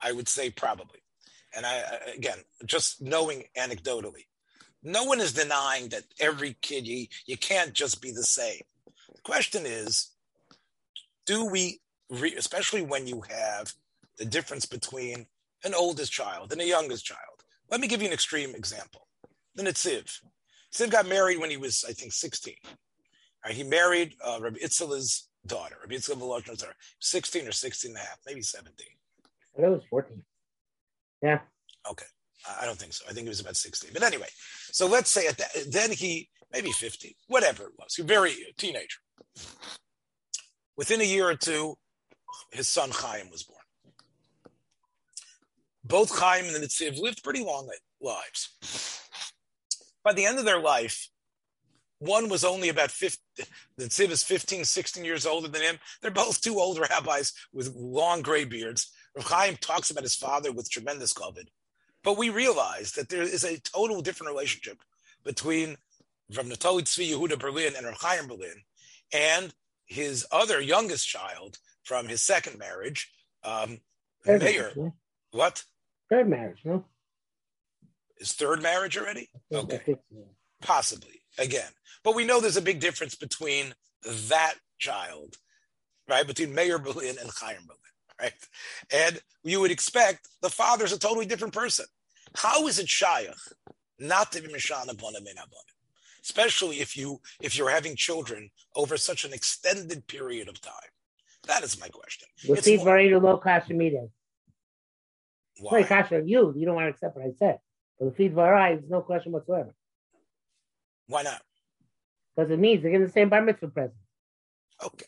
I 0.00 0.12
would 0.12 0.28
say 0.28 0.50
probably. 0.50 1.00
And 1.56 1.64
I 1.66 1.82
again, 2.14 2.38
just 2.64 3.00
knowing 3.02 3.44
anecdotally, 3.56 4.26
no 4.82 5.04
one 5.04 5.20
is 5.20 5.32
denying 5.32 5.88
that 5.90 6.04
every 6.18 6.56
kid 6.60 6.86
you 6.86 7.06
you 7.26 7.36
can't 7.36 7.72
just 7.72 8.02
be 8.02 8.10
the 8.10 8.24
same. 8.24 8.62
The 9.14 9.22
question 9.22 9.62
is, 9.64 10.11
do 11.32 11.46
we, 11.46 11.80
re, 12.10 12.34
especially 12.36 12.82
when 12.82 13.06
you 13.06 13.22
have 13.22 13.72
the 14.18 14.24
difference 14.26 14.66
between 14.66 15.26
an 15.64 15.72
oldest 15.74 16.12
child 16.12 16.52
and 16.52 16.60
a 16.60 16.66
youngest 16.66 17.06
child? 17.06 17.38
Let 17.70 17.80
me 17.80 17.88
give 17.88 18.02
you 18.02 18.08
an 18.08 18.12
extreme 18.12 18.54
example. 18.54 19.08
The 19.54 19.62
Nitziv. 19.62 20.20
Nitziv 20.74 20.90
got 20.90 21.08
married 21.08 21.38
when 21.38 21.48
he 21.48 21.56
was, 21.56 21.86
I 21.88 21.92
think, 21.92 22.12
16. 22.12 22.54
Right, 23.44 23.54
he 23.54 23.64
married 23.64 24.14
uh, 24.22 24.40
Rabbi 24.42 24.58
Itzela's 24.58 25.28
daughter, 25.46 25.76
Rabbi 25.80 25.94
Itzela 25.94 26.16
Volozhner's 26.16 26.58
daughter, 26.58 26.74
16 27.00 27.48
or 27.48 27.52
16 27.52 27.90
and 27.90 27.96
a 27.96 28.00
half, 28.00 28.18
maybe 28.26 28.42
17. 28.42 28.86
I 29.24 29.60
thought 29.60 29.66
it 29.66 29.70
was 29.70 29.82
14. 29.88 30.22
Yeah. 31.22 31.38
Okay. 31.90 32.06
I 32.60 32.66
don't 32.66 32.78
think 32.78 32.92
so. 32.92 33.06
I 33.08 33.14
think 33.14 33.26
it 33.26 33.30
was 33.30 33.40
about 33.40 33.56
16. 33.56 33.90
But 33.94 34.02
anyway, 34.02 34.28
so 34.70 34.86
let's 34.86 35.10
say 35.10 35.28
at 35.28 35.38
that, 35.38 35.50
then 35.68 35.92
he, 35.92 36.28
maybe 36.52 36.72
50, 36.72 37.16
whatever 37.28 37.64
it 37.64 37.72
was, 37.78 37.94
he 37.94 38.02
very 38.02 38.34
teenager. 38.58 38.98
Within 40.82 41.00
a 41.00 41.04
year 41.04 41.28
or 41.28 41.36
two, 41.36 41.78
his 42.50 42.66
son 42.66 42.90
Chaim 42.92 43.30
was 43.30 43.44
born. 43.44 43.60
Both 45.84 46.18
Chaim 46.18 46.46
and 46.46 46.56
the 46.56 46.58
Nitziv 46.58 46.98
lived 46.98 47.22
pretty 47.22 47.44
long 47.44 47.70
lives. 48.00 49.00
By 50.02 50.12
the 50.12 50.26
end 50.26 50.40
of 50.40 50.44
their 50.44 50.58
life, 50.58 51.06
one 52.00 52.28
was 52.28 52.44
only 52.44 52.68
about 52.68 52.90
50, 52.90 53.22
the 53.76 53.84
Nitziv 53.84 54.10
is 54.10 54.24
15, 54.24 54.64
16 54.64 55.04
years 55.04 55.24
older 55.24 55.46
than 55.46 55.62
him. 55.62 55.78
They're 56.00 56.10
both 56.10 56.40
two 56.40 56.58
old 56.58 56.80
rabbis 56.80 57.32
with 57.52 57.76
long 57.76 58.20
gray 58.22 58.44
beards. 58.44 58.90
Chaim 59.16 59.56
talks 59.58 59.92
about 59.92 60.02
his 60.02 60.16
father 60.16 60.50
with 60.50 60.68
tremendous 60.68 61.12
covet. 61.12 61.48
But 62.02 62.18
we 62.18 62.28
realize 62.28 62.90
that 62.94 63.08
there 63.08 63.22
is 63.22 63.44
a 63.44 63.60
total 63.60 64.02
different 64.02 64.32
relationship 64.32 64.78
between 65.22 65.76
from 66.32 66.48
Naftali 66.48 66.82
Tzvi 66.82 67.12
Yehuda 67.12 67.38
Berlin 67.38 67.74
and 67.76 67.86
Chaim 68.00 68.26
Berlin 68.26 68.64
and 69.12 69.54
his 69.86 70.26
other 70.30 70.60
youngest 70.60 71.06
child 71.08 71.58
from 71.84 72.08
his 72.08 72.22
second 72.22 72.58
marriage, 72.58 73.10
um, 73.44 73.80
Third 74.24 74.42
Mayor. 74.42 74.60
marriage, 74.60 74.76
no? 74.76 74.94
What? 75.32 75.64
Third 76.10 76.28
marriage, 76.28 76.60
no? 76.64 76.84
His 78.18 78.32
third 78.32 78.62
marriage 78.62 78.96
already? 78.96 79.28
Okay. 79.52 79.78
think. 79.78 79.98
Possibly, 80.60 81.22
again. 81.38 81.70
But 82.04 82.14
we 82.14 82.24
know 82.24 82.40
there's 82.40 82.56
a 82.56 82.62
big 82.62 82.80
difference 82.80 83.14
between 83.16 83.74
that 84.28 84.54
child, 84.78 85.36
right? 86.08 86.26
Between 86.26 86.54
Meir 86.54 86.78
Berlin 86.78 87.16
and 87.20 87.30
Chaim 87.30 87.62
Berlin, 87.66 87.78
right? 88.20 88.32
And 88.92 89.20
you 89.42 89.60
would 89.60 89.70
expect 89.72 90.28
the 90.40 90.50
father's 90.50 90.92
a 90.92 90.98
totally 90.98 91.26
different 91.26 91.54
person. 91.54 91.86
How 92.36 92.66
is 92.66 92.78
it 92.78 92.86
Shayach 92.86 93.52
not 93.98 94.32
to 94.32 94.42
be 94.42 94.48
Mishana 94.48 94.96
Bona 94.96 95.20
Min 95.20 95.36
Abonim? 95.36 95.72
Especially 96.24 96.76
if 96.80 96.96
you 96.96 97.20
if 97.40 97.56
you're 97.56 97.70
having 97.70 97.96
children 97.96 98.50
over 98.76 98.96
such 98.96 99.24
an 99.24 99.32
extended 99.32 100.06
period 100.06 100.48
of 100.48 100.60
time. 100.60 100.92
That 101.48 101.64
is 101.64 101.80
my 101.80 101.88
question. 101.88 102.28
The 102.46 102.52
It's 102.54 102.68
more- 102.68 102.84
very 102.84 103.14
low 103.18 103.38
kasha 103.38 103.74
meeting. 103.74 104.10
Why? 105.58 105.80
It's 105.80 105.88
kasha 105.88 106.18
of 106.18 106.28
you. 106.28 106.54
You 106.56 106.66
don't 106.66 106.76
want 106.76 106.86
to 106.86 106.90
accept 106.90 107.16
what 107.16 107.26
I 107.26 107.32
said. 107.38 107.58
But 107.98 108.06
the 108.06 108.12
feet 108.12 108.34
varai, 108.34 108.78
there's 108.78 108.90
no 108.90 109.00
question 109.00 109.32
whatsoever. 109.32 109.74
Why 111.08 111.22
not? 111.22 111.42
Because 112.34 112.50
it 112.50 112.58
means 112.58 112.82
they're 112.82 112.90
getting 112.92 113.06
the 113.06 113.12
same 113.12 113.28
bar 113.28 113.42
mitzvah 113.42 113.68
present. 113.68 113.94
Okay. 114.82 115.06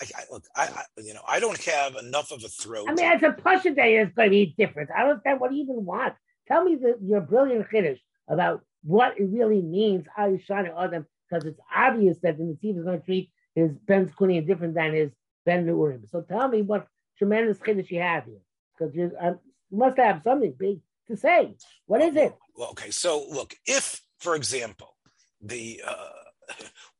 I, 0.00 0.06
I, 0.16 0.22
look, 0.30 0.44
I, 0.56 0.62
I, 0.62 0.82
you 0.98 1.14
know, 1.14 1.20
I 1.26 1.40
don't 1.40 1.62
have 1.64 1.96
enough 1.96 2.30
of 2.30 2.42
a 2.44 2.48
throat. 2.48 2.86
I 2.88 2.94
mean, 2.94 3.12
it's 3.12 3.22
a 3.22 3.32
Pasha 3.32 3.72
day. 3.74 3.96
It's 3.96 4.14
going 4.14 4.26
to 4.26 4.30
be 4.30 4.54
different. 4.56 4.90
I 4.94 5.00
don't 5.00 5.10
understand 5.10 5.40
what 5.40 5.52
you 5.52 5.62
even 5.62 5.84
want. 5.84 6.14
Tell 6.46 6.64
me 6.64 6.76
the, 6.76 6.96
your 7.02 7.20
brilliant 7.20 7.70
Kiddush 7.70 7.98
about 8.28 8.62
what 8.82 9.18
it 9.18 9.24
really 9.24 9.62
means, 9.62 10.06
at 10.16 10.90
them, 10.90 11.06
because 11.28 11.44
it's 11.44 11.60
obvious 11.74 12.18
that 12.22 12.38
the 12.38 12.44
Nasiv 12.44 12.78
is 12.78 12.84
going 12.84 13.00
to 13.00 13.04
treat 13.04 13.30
his 13.54 13.72
Ben 13.86 14.08
Skuni 14.08 14.46
different 14.46 14.74
than 14.74 14.94
his 14.94 15.10
Ben 15.44 15.66
Neurim. 15.66 16.08
So 16.10 16.22
tell 16.22 16.48
me 16.48 16.62
what 16.62 16.86
tremendous 17.18 17.58
Kiddush 17.58 17.90
you 17.90 18.00
have 18.00 18.24
here, 18.24 18.40
because 18.78 18.94
you 18.94 19.12
um, 19.20 19.38
you 19.70 19.78
must 19.78 19.98
have 19.98 20.22
something 20.22 20.54
big 20.58 20.80
to 21.08 21.16
say. 21.16 21.56
What 21.86 22.02
is 22.02 22.16
it? 22.16 22.34
Well, 22.56 22.70
okay. 22.70 22.90
So 22.90 23.26
look, 23.30 23.54
if, 23.66 24.00
for 24.18 24.34
example, 24.34 24.96
the 25.40 25.82
uh, 25.86 26.54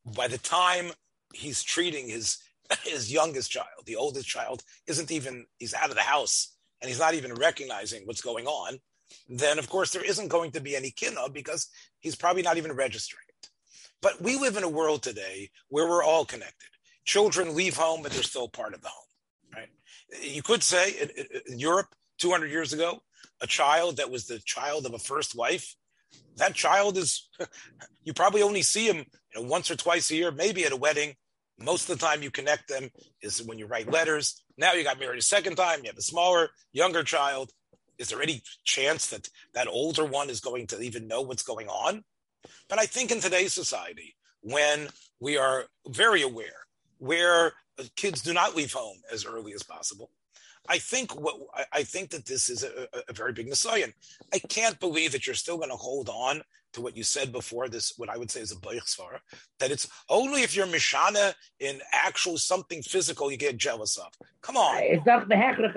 by 0.17 0.29
the 0.29 0.39
time 0.39 0.93
he's 1.33 1.63
treating 1.63 2.09
his 2.09 2.39
his 2.85 3.13
youngest 3.13 3.51
child, 3.51 3.87
the 3.87 3.97
oldest 3.97 4.27
child, 4.27 4.63
isn't 4.87 5.11
even 5.11 5.47
he's 5.59 5.75
out 5.75 5.91
of 5.91 5.97
the 5.97 6.03
house 6.03 6.55
and 6.81 6.89
he's 6.89 7.01
not 7.01 7.15
even 7.15 7.35
recognizing 7.35 8.03
what's 8.05 8.21
going 8.21 8.47
on, 8.47 8.79
then 9.29 9.59
of 9.59 9.69
course 9.69 9.93
there 9.93 10.05
isn't 10.05 10.29
going 10.29 10.53
to 10.53 10.61
be 10.61 10.77
any 10.77 10.91
kinna 10.91 11.29
because 11.33 11.69
he's 12.01 12.17
probably 12.17 12.43
not 12.43 12.57
even 12.57 12.73
registering 12.73 13.25
it. 13.29 13.49
But 14.01 14.23
we 14.23 14.37
live 14.37 14.57
in 14.57 14.63
a 14.63 14.69
world 14.69 15.03
today 15.03 15.51
where 15.69 15.89
we're 15.89 16.05
all 16.05 16.25
connected. 16.25 16.69
Children 17.05 17.55
leave 17.55 17.77
home, 17.77 18.03
but 18.03 18.13
they're 18.13 18.23
still 18.23 18.49
part 18.49 18.75
of 18.75 18.83
the 18.83 18.89
home, 18.89 19.57
right? 19.57 19.69
You 20.23 20.43
could 20.43 20.63
say 20.63 20.93
in, 21.01 21.11
in 21.51 21.59
Europe 21.59 21.95
200 22.19 22.51
years 22.51 22.73
ago, 22.73 23.01
a 23.41 23.47
child 23.47 23.97
that 23.97 24.11
was 24.11 24.27
the 24.27 24.41
child 24.41 24.87
of 24.87 24.95
a 24.95 24.99
first 24.99 25.35
wife, 25.35 25.75
that 26.37 26.55
child 26.55 26.97
is, 26.97 27.29
you 28.05 28.13
probably 28.13 28.43
only 28.43 28.63
see 28.63 28.87
him 28.87 28.99
you 28.99 29.43
know, 29.43 29.49
once 29.49 29.71
or 29.71 29.77
twice 29.77 30.11
a 30.11 30.17
year, 30.17 30.31
maybe 30.31 30.65
at 30.65 30.73
a 30.73 30.77
wedding. 30.77 31.15
Most 31.59 31.89
of 31.89 31.99
the 31.99 32.07
time 32.07 32.23
you 32.23 32.31
connect 32.31 32.69
them 32.69 32.89
is 33.21 33.43
when 33.43 33.59
you 33.59 33.67
write 33.67 33.91
letters. 33.91 34.45
Now 34.57 34.75
you 34.75 34.85
got 34.85 35.01
married 35.01 35.19
a 35.19 35.23
second 35.23 35.57
time, 35.57 35.81
you 35.83 35.91
have 35.91 35.99
a 35.99 36.03
smaller, 36.03 36.51
younger 36.73 37.03
child. 37.03 37.51
Is 37.99 38.09
there 38.09 38.23
any 38.23 38.43
chance 38.65 39.09
that 39.09 39.29
that 39.55 39.69
older 39.69 40.05
one 40.05 40.31
is 40.31 40.41
going 40.41 40.67
to 40.69 40.81
even 40.81 41.09
know 41.09 41.23
what's 41.23 41.43
going 41.43 41.69
on? 41.69 42.05
But 42.69 42.79
I 42.79 42.87
think 42.87 43.11
in 43.11 43.21
today's 43.21 43.53
society, 43.53 44.17
when 44.41 44.89
we 45.21 45.37
are 45.37 45.67
very 45.89 46.23
aware, 46.23 46.67
where 46.99 47.53
kids 47.97 48.23
do 48.23 48.33
not 48.33 48.57
leave 48.57 48.73
home 48.73 48.99
as 49.13 49.25
early 49.25 49.53
as 49.53 49.63
possible, 49.63 50.11
I 50.69 50.79
think 50.79 51.19
what 51.19 51.37
I 51.73 51.83
think 51.83 52.11
that 52.11 52.27
this 52.27 52.51
is 52.51 52.63
a, 52.63 52.87
a 53.09 53.13
very 53.13 53.33
big 53.33 53.49
Nisayan. 53.49 53.93
I 54.35 54.39
can't 54.39 54.79
believe 54.81 55.13
that 55.13 55.27
you're 55.27 55.35
still 55.35 55.57
going 55.57 55.71
to 55.71 55.77
hold 55.77 56.09
on 56.09 56.43
to 56.75 56.83
what 56.83 56.97
you 56.97 57.03
said 57.03 57.33
before. 57.33 57.69
This, 57.69 57.95
what 57.97 58.11
I 58.11 58.19
would 58.19 58.31
say 58.31 58.41
is 58.41 58.53
a 58.53 58.57
Beichsvar, 58.57 59.19
that 59.61 59.71
it's 59.71 59.89
only 60.11 60.43
if 60.43 60.55
you're 60.55 60.67
Mishana 60.67 61.33
in 61.61 61.81
actual 61.93 62.37
something 62.37 62.83
physical 62.83 63.31
you 63.31 63.39
get 63.39 63.57
jealous 63.57 63.97
of. 63.97 64.13
Come 64.43 64.57
on. 64.57 64.83
It's 64.83 65.07
not 65.07 65.29
the 65.29 65.37
Hechrach 65.37 65.75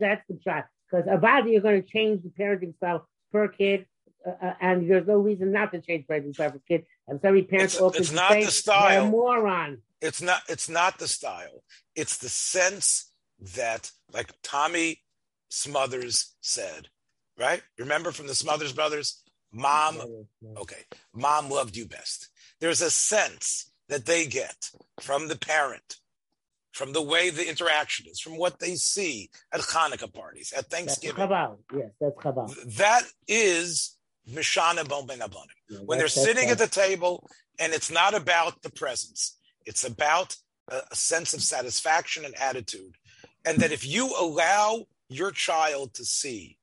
That's 0.00 0.22
the 0.28 0.38
shot. 0.42 0.64
Because 0.94 1.12
about 1.12 1.48
you're 1.48 1.60
going 1.60 1.82
to 1.82 1.88
change 1.88 2.22
the 2.22 2.28
parenting 2.28 2.76
style 2.76 3.08
per 3.32 3.48
kid, 3.48 3.86
uh, 4.26 4.30
uh, 4.40 4.54
and 4.60 4.88
there's 4.88 5.06
no 5.06 5.18
reason 5.18 5.50
not 5.50 5.72
to 5.72 5.80
change 5.80 6.06
parenting 6.06 6.34
style 6.34 6.52
per 6.52 6.60
kid. 6.68 6.86
And 7.08 7.20
so 7.20 7.30
many 7.30 7.42
parents 7.42 7.78
it's, 7.80 7.98
it's 7.98 8.12
not 8.12 8.32
the 8.32 8.46
style. 8.46 9.08
moron. 9.08 9.78
It's 10.00 10.22
not. 10.22 10.42
It's 10.48 10.68
not 10.68 10.98
the 10.98 11.08
style. 11.08 11.64
It's 11.96 12.18
the 12.18 12.28
sense 12.28 13.12
that, 13.54 13.90
like 14.12 14.32
Tommy 14.42 15.00
Smothers 15.48 16.34
said, 16.40 16.88
right? 17.38 17.62
Remember 17.78 18.12
from 18.12 18.26
the 18.26 18.34
Smothers 18.34 18.72
Brothers, 18.72 19.22
mom, 19.52 20.00
okay, 20.58 20.82
mom 21.12 21.50
loved 21.50 21.76
you 21.76 21.86
best. 21.86 22.28
There's 22.60 22.82
a 22.82 22.90
sense 22.90 23.70
that 23.88 24.06
they 24.06 24.26
get 24.26 24.70
from 25.00 25.28
the 25.28 25.36
parent, 25.36 25.96
from 26.74 26.92
the 26.92 27.02
way 27.02 27.30
the 27.30 27.48
interaction 27.48 28.06
is, 28.10 28.20
from 28.20 28.36
what 28.36 28.58
they 28.58 28.74
see 28.74 29.30
at 29.52 29.60
Hanukkah 29.60 30.12
parties, 30.12 30.52
at 30.52 30.66
Thanksgiving. 30.66 31.16
That's 31.16 31.30
Chabal. 31.32 31.58
Yes, 31.74 31.90
that's 32.00 32.16
Chabal. 32.16 32.76
That 32.76 33.04
is 33.28 33.96
Mishana 34.30 34.86
Bon 34.86 35.06
Ben 35.06 35.18
yeah, 35.18 35.78
When 35.84 35.98
they're 35.98 36.08
sitting 36.08 36.50
at 36.50 36.58
the 36.58 36.66
table 36.66 37.28
and 37.58 37.72
it's 37.72 37.90
not 37.90 38.14
about 38.14 38.62
the 38.62 38.70
presents, 38.70 39.38
it's 39.64 39.84
about 39.84 40.36
a, 40.68 40.80
a 40.90 40.96
sense 40.96 41.32
of 41.32 41.42
satisfaction 41.42 42.24
and 42.24 42.34
attitude 42.34 42.96
and 43.44 43.58
that 43.58 43.72
if 43.72 43.86
you 43.86 44.14
allow 44.18 44.86
your 45.08 45.30
child 45.30 45.94
to 45.94 46.04
see 46.04 46.58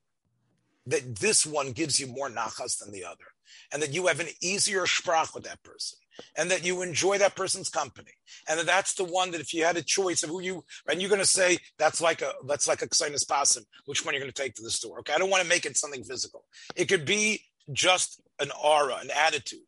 that 0.87 1.17
this 1.17 1.45
one 1.45 1.71
gives 1.71 1.99
you 1.99 2.07
more 2.07 2.29
nachas 2.29 2.79
than 2.79 2.91
the 2.91 3.05
other, 3.05 3.25
and 3.71 3.81
that 3.81 3.93
you 3.93 4.07
have 4.07 4.19
an 4.19 4.27
easier 4.41 4.83
sprach 4.83 5.33
with 5.33 5.43
that 5.43 5.61
person, 5.63 5.99
and 6.37 6.49
that 6.51 6.65
you 6.65 6.81
enjoy 6.81 7.17
that 7.17 7.35
person's 7.35 7.69
company, 7.69 8.11
and 8.47 8.59
that 8.59 8.65
that's 8.65 8.93
the 8.93 9.03
one 9.03 9.31
that 9.31 9.41
if 9.41 9.53
you 9.53 9.63
had 9.63 9.77
a 9.77 9.83
choice 9.83 10.23
of 10.23 10.29
who 10.29 10.41
you 10.41 10.63
and 10.89 11.01
you're 11.01 11.09
going 11.09 11.21
to 11.21 11.27
say 11.27 11.57
that's 11.77 12.01
like 12.01 12.21
a 12.21 12.31
that's 12.47 12.67
like 12.67 12.81
a 12.81 12.87
ksainis 12.87 13.25
pasim, 13.25 13.63
which 13.85 14.05
one 14.05 14.13
you're 14.13 14.21
going 14.21 14.31
to 14.31 14.41
take 14.41 14.55
to 14.55 14.63
the 14.63 14.71
store. 14.71 14.99
Okay, 14.99 15.13
I 15.13 15.17
don't 15.17 15.29
want 15.29 15.43
to 15.43 15.49
make 15.49 15.65
it 15.65 15.77
something 15.77 16.03
physical. 16.03 16.45
It 16.75 16.85
could 16.85 17.05
be 17.05 17.41
just 17.71 18.21
an 18.39 18.51
aura, 18.63 18.97
an 19.01 19.09
attitude. 19.11 19.59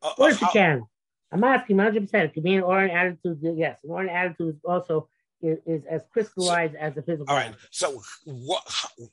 Uh, 0.00 0.10
of 0.10 0.16
course, 0.16 0.42
uh, 0.42 0.46
you 0.46 0.52
can. 0.52 0.82
I'm 1.32 1.44
asking 1.44 1.76
100. 1.76 2.02
percent 2.02 2.24
It 2.24 2.34
could 2.34 2.42
be 2.42 2.56
an 2.56 2.62
aura, 2.62 2.84
an 2.84 2.90
attitude. 2.90 3.38
Yes, 3.56 3.78
an 3.84 3.90
aura, 3.90 4.04
an 4.04 4.10
attitude 4.10 4.56
is 4.56 4.60
also 4.64 5.08
is, 5.40 5.58
is 5.66 5.82
as 5.90 6.02
crystallized 6.12 6.74
so, 6.74 6.78
as 6.78 6.94
the 6.94 7.02
physical. 7.02 7.26
All 7.28 7.36
right. 7.36 7.54
So 7.70 8.02
what, 8.24 8.62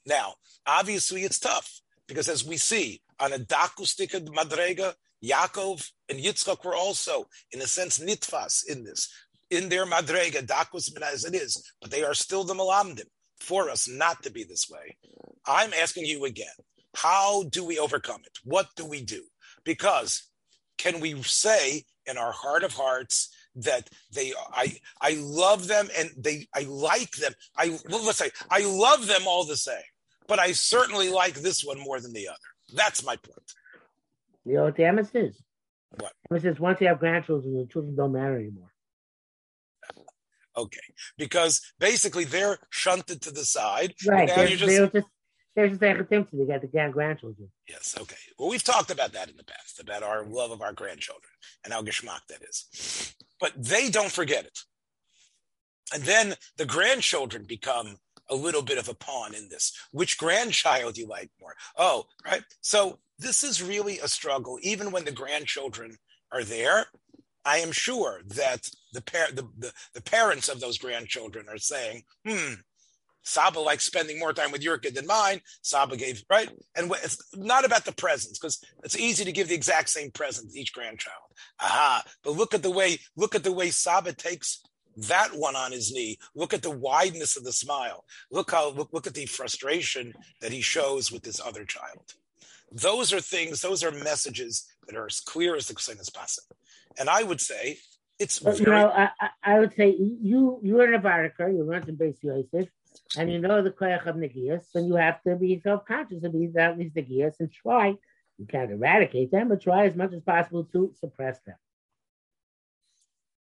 now, 0.05 0.35
obviously, 0.65 1.23
it's 1.23 1.39
tough 1.39 1.81
because 2.07 2.29
as 2.29 2.45
we 2.45 2.57
see 2.57 3.01
on 3.19 3.33
a 3.33 3.39
dakustika 3.39 4.27
madrega, 4.29 4.93
Yaakov 5.23 5.89
and 6.07 6.19
Yitzchak 6.19 6.63
were 6.63 6.75
also, 6.75 7.25
in 7.51 7.61
a 7.61 7.67
sense, 7.67 7.99
nitfas 7.99 8.63
in 8.67 8.83
this. 8.83 9.09
In 9.51 9.69
their 9.69 9.85
madrega, 9.85 10.45
dakus 10.45 10.89
as 11.01 11.25
it 11.25 11.33
is, 11.33 11.71
but 11.81 11.89
they 11.89 12.03
are 12.03 12.13
still 12.13 12.43
the 12.43 12.53
malamdim 12.53 13.07
for 13.39 13.69
us 13.69 13.87
not 13.87 14.21
to 14.23 14.31
be 14.31 14.43
this 14.43 14.69
way. 14.69 14.97
I'm 15.45 15.73
asking 15.73 16.05
you 16.05 16.25
again, 16.25 16.47
how 16.95 17.43
do 17.43 17.65
we 17.65 17.79
overcome 17.79 18.21
it? 18.25 18.37
What 18.43 18.67
do 18.75 18.85
we 18.85 19.01
do? 19.01 19.23
Because 19.63 20.29
can 20.77 20.99
we 20.99 21.21
say 21.23 21.83
in 22.05 22.17
our 22.17 22.31
heart 22.31 22.63
of 22.63 22.73
hearts 22.73 23.29
that 23.55 23.89
they 24.13 24.33
I 24.53 24.77
I 25.01 25.17
love 25.19 25.67
them 25.67 25.89
and 25.97 26.11
they 26.17 26.47
I 26.55 26.61
like 26.61 27.11
them. 27.11 27.33
I 27.57 27.77
well, 27.89 28.05
let's 28.05 28.17
say 28.17 28.31
I 28.49 28.61
love 28.61 29.07
them 29.07 29.23
all 29.27 29.45
the 29.45 29.57
same, 29.57 29.75
but 30.27 30.39
I 30.39 30.51
certainly 30.53 31.09
like 31.09 31.35
this 31.35 31.63
one 31.63 31.79
more 31.79 31.99
than 31.99 32.13
the 32.13 32.27
other. 32.27 32.37
That's 32.73 33.03
my 33.03 33.15
point. 33.15 33.53
You 34.45 34.55
know 34.55 34.63
what 34.65 34.75
the 34.75 34.83
emes 34.83 35.09
is? 35.13 35.41
What? 35.99 36.13
Emes 36.31 36.45
is 36.45 36.59
once 36.59 36.81
you 36.81 36.87
have 36.87 36.99
grandchildren, 36.99 37.57
the 37.57 37.67
children 37.71 37.95
don't 37.95 38.13
matter 38.13 38.37
anymore. 38.37 38.71
Okay, 40.57 40.79
because 41.17 41.61
basically 41.79 42.25
they're 42.25 42.57
shunted 42.69 43.21
to 43.21 43.31
the 43.31 43.45
side. 43.45 43.93
Right. 44.05 44.27
Now 44.27 44.41
you're 44.41 44.57
just, 44.57 44.93
just 44.93 45.07
there's 45.55 45.71
just 45.71 45.83
attempt 45.83 46.31
to 46.31 46.45
get 46.45 46.61
the 46.61 46.89
grandchildren. 46.91 47.49
Yes. 47.67 47.95
Okay. 47.99 48.17
Well, 48.37 48.49
we've 48.49 48.63
talked 48.63 48.91
about 48.91 49.13
that 49.13 49.29
in 49.29 49.37
the 49.37 49.43
past 49.43 49.79
about 49.79 50.03
our 50.03 50.25
love 50.25 50.51
of 50.51 50.61
our 50.61 50.73
grandchildren 50.73 51.31
and 51.63 51.73
how 51.73 51.81
geschmack 51.81 52.21
that 52.27 52.43
is 52.43 53.15
but 53.39 53.53
they 53.57 53.89
don't 53.89 54.11
forget 54.11 54.45
it. 54.45 54.59
And 55.93 56.03
then 56.03 56.35
the 56.57 56.65
grandchildren 56.65 57.45
become 57.47 57.97
a 58.29 58.35
little 58.35 58.61
bit 58.61 58.77
of 58.77 58.89
a 58.89 58.93
pawn 58.93 59.33
in 59.33 59.49
this. 59.49 59.73
Which 59.91 60.17
grandchild 60.17 60.95
do 60.95 61.01
you 61.01 61.07
like 61.07 61.31
more? 61.41 61.55
Oh, 61.77 62.05
right. 62.25 62.43
So 62.61 62.99
this 63.19 63.43
is 63.43 63.61
really 63.61 63.99
a 63.99 64.07
struggle, 64.07 64.57
even 64.61 64.91
when 64.91 65.05
the 65.05 65.11
grandchildren 65.11 65.97
are 66.31 66.43
there. 66.43 66.87
I 67.45 67.57
am 67.57 67.71
sure 67.71 68.21
that 68.27 68.69
the, 68.93 69.01
par- 69.01 69.31
the, 69.33 69.47
the, 69.57 69.71
the 69.93 70.01
parents 70.01 70.49
of 70.49 70.59
those 70.59 70.77
grandchildren 70.77 71.47
are 71.49 71.57
saying, 71.57 72.03
hmm, 72.27 72.53
Saba 73.23 73.59
likes 73.59 73.85
spending 73.85 74.17
more 74.19 74.33
time 74.33 74.51
with 74.51 74.63
your 74.63 74.77
kid 74.77 74.95
than 74.95 75.05
mine. 75.05 75.41
Saba 75.61 75.97
gave, 75.97 76.23
right? 76.29 76.49
And 76.75 76.91
it's 77.03 77.17
not 77.35 77.65
about 77.65 77.85
the 77.85 77.91
presents 77.91 78.39
because 78.39 78.63
it's 78.83 78.97
easy 78.97 79.25
to 79.25 79.31
give 79.31 79.49
the 79.49 79.55
exact 79.55 79.89
same 79.89 80.11
present 80.11 80.51
to 80.51 80.59
each 80.59 80.73
grandchild. 80.73 81.17
Aha. 81.59 82.03
But 82.23 82.35
look 82.35 82.53
at 82.53 82.63
the 82.63 82.71
way, 82.71 82.99
look 83.15 83.35
at 83.35 83.43
the 83.43 83.51
way 83.51 83.69
Saba 83.69 84.13
takes 84.13 84.61
that 85.07 85.29
one 85.35 85.55
on 85.55 85.71
his 85.71 85.91
knee. 85.91 86.17
Look 86.35 86.53
at 86.53 86.61
the 86.61 86.71
wideness 86.71 87.37
of 87.37 87.43
the 87.43 87.53
smile. 87.53 88.03
Look 88.31 88.51
how, 88.51 88.71
look, 88.71 88.89
look 88.93 89.07
at 89.07 89.13
the 89.13 89.25
frustration 89.25 90.13
that 90.41 90.51
he 90.51 90.61
shows 90.61 91.11
with 91.11 91.23
this 91.23 91.39
other 91.39 91.65
child. 91.65 92.15
Those 92.71 93.13
are 93.13 93.19
things, 93.19 93.61
those 93.61 93.83
are 93.83 93.91
messages 93.91 94.65
that 94.87 94.95
are 94.95 95.05
as 95.05 95.19
clear 95.19 95.55
as 95.55 95.67
the 95.67 95.73
Ksenius 95.73 96.13
possible. 96.13 96.55
And 96.99 97.09
I 97.09 97.23
would 97.23 97.41
say 97.41 97.77
it's 98.19 98.39
very, 98.39 98.57
you 98.57 98.65
know, 98.65 98.89
I, 98.89 99.09
I, 99.43 99.59
would 99.59 99.73
say 99.75 99.95
you 99.97 100.59
you're 100.61 100.93
an 100.93 101.01
Avarika, 101.01 101.51
you 101.51 101.63
learned 101.63 101.87
in 101.87 101.97
Beis 101.97 102.21
Yosef, 102.21 102.67
and 103.17 103.31
you 103.31 103.39
know 103.39 103.61
the 103.61 103.71
koyach 103.71 104.05
of 104.05 104.15
negias, 104.15 104.63
then 104.73 104.85
you 104.85 104.95
have 104.95 105.21
to 105.23 105.35
be 105.35 105.59
self-conscious 105.61 106.23
of 106.23 106.33
these 106.33 106.55
at 106.55 106.77
least 106.77 106.95
negias 106.95 107.39
and 107.39 107.51
try. 107.51 107.95
You 108.37 108.45
can't 108.45 108.71
eradicate 108.71 109.31
them, 109.31 109.49
but 109.49 109.61
try 109.61 109.85
as 109.85 109.95
much 109.95 110.13
as 110.13 110.21
possible 110.21 110.65
to 110.65 110.93
suppress 110.99 111.39
them. 111.41 111.55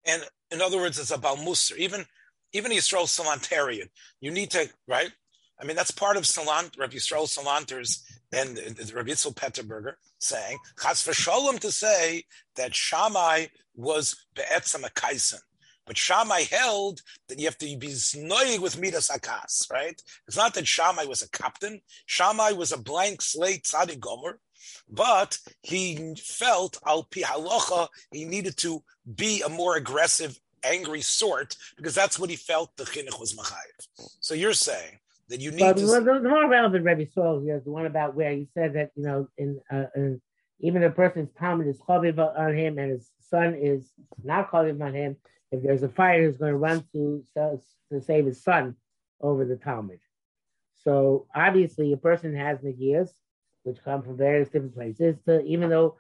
And 0.06 0.24
in 0.52 0.62
other 0.62 0.78
words, 0.78 1.00
it's 1.00 1.12
about 1.12 1.38
musr. 1.38 1.76
Even 1.78 2.06
even 2.54 2.72
Yisrael 2.72 3.06
Salantarian, 3.06 3.90
you 4.22 4.32
need 4.32 4.52
to 4.52 4.70
right. 4.88 5.12
I 5.60 5.66
mean, 5.66 5.76
that's 5.76 5.92
part 5.92 6.18
of 6.18 6.24
Salant, 6.24 6.78
Rabbi 6.78 6.96
Yisrael 6.96 7.28
Salanters 7.28 8.02
and 8.32 8.58
Rabbi 8.94 9.10
Yisrael 9.12 9.34
Petterberger 9.34 9.94
saying, 10.20 10.58
Chas 10.82 11.06
v'sholem 11.06 11.60
to 11.60 11.72
say 11.72 12.24
that 12.56 12.76
Shammai 12.76 13.48
was 13.76 14.26
be'etzam 14.36 14.86
a 14.86 14.90
kaisen. 14.90 15.40
But 15.86 15.98
Shammai 15.98 16.42
held 16.42 17.02
that 17.30 17.40
you 17.40 17.46
have 17.46 17.58
to 17.60 17.78
be 17.78 17.88
znoig 17.88 18.60
with 18.60 18.80
midas 18.80 19.08
akas, 19.08 19.72
right? 19.72 20.00
It's 20.28 20.36
not 20.36 20.54
that 20.56 20.68
Shammai 20.68 21.06
was 21.06 21.22
a 21.22 21.30
captain. 21.30 21.82
Shammai 22.06 22.52
was 22.52 22.74
a 22.74 22.78
blank 22.78 23.22
slate 23.22 23.64
tzaddik 23.64 24.00
gomer, 24.00 24.40
but 24.90 25.40
he 25.62 26.14
felt 26.18 26.78
al 26.86 27.04
pi 27.04 27.22
halacha 27.22 27.88
he 28.12 28.26
needed 28.26 28.58
to 28.58 28.84
be 29.16 29.42
a 29.42 29.50
more 29.50 29.78
aggressive, 29.78 30.38
angry 30.64 31.02
sort 31.02 31.56
because 31.78 31.96
that's 31.96 32.20
what 32.20 32.30
he 32.30 32.36
felt 32.36 32.76
the 32.76 32.84
chinuch 32.84 33.20
was 33.20 33.34
machayev. 33.34 34.10
So 34.20 34.34
you're 34.34 34.54
saying 34.54 35.00
that 35.30 35.40
you 35.40 35.52
need. 35.52 35.60
But 35.60 35.78
to... 35.78 35.86
the 35.86 36.30
more 36.30 36.50
relevant 36.50 36.86
Rebbe 36.86 37.10
Saul 37.12 37.40
is 37.48 37.64
the 37.64 37.72
one 37.72 37.86
about 37.86 38.16
where 38.16 38.32
he 38.32 38.48
said 38.54 38.74
that 38.74 38.92
you 38.96 39.04
know 39.04 39.28
in, 39.38 39.60
uh, 39.72 39.86
in 39.96 40.22
even 40.60 40.84
a 40.84 40.90
person's 40.90 41.32
talmud 41.38 41.68
is 41.68 41.80
chaviv 41.80 42.18
on 42.18 42.56
him 42.56 42.78
and 42.78 42.92
his 42.92 43.10
son 43.30 43.56
is 43.56 43.92
not 44.24 44.52
chaviv 44.52 44.82
on 44.82 44.94
him 44.94 45.18
if 45.52 45.64
there's 45.64 45.84
a 45.84 45.90
fire, 45.90 46.26
he's 46.26 46.38
going 46.38 46.52
to 46.52 46.58
run 46.58 46.84
to, 46.94 47.24
to 47.36 48.02
save 48.02 48.26
his 48.26 48.44
son 48.44 48.76
over 49.22 49.46
the 49.46 49.56
Talmud. 49.56 50.00
So 50.84 51.28
obviously, 51.36 51.94
a 51.94 51.98
person 51.98 52.36
has 52.36 52.60
nagias, 52.60 53.10
which 53.64 53.84
come 53.84 54.04
from 54.04 54.18
various 54.18 54.50
different 54.50 54.76
places. 54.76 55.18
To, 55.26 55.42
even 55.44 55.70
though 55.70 55.98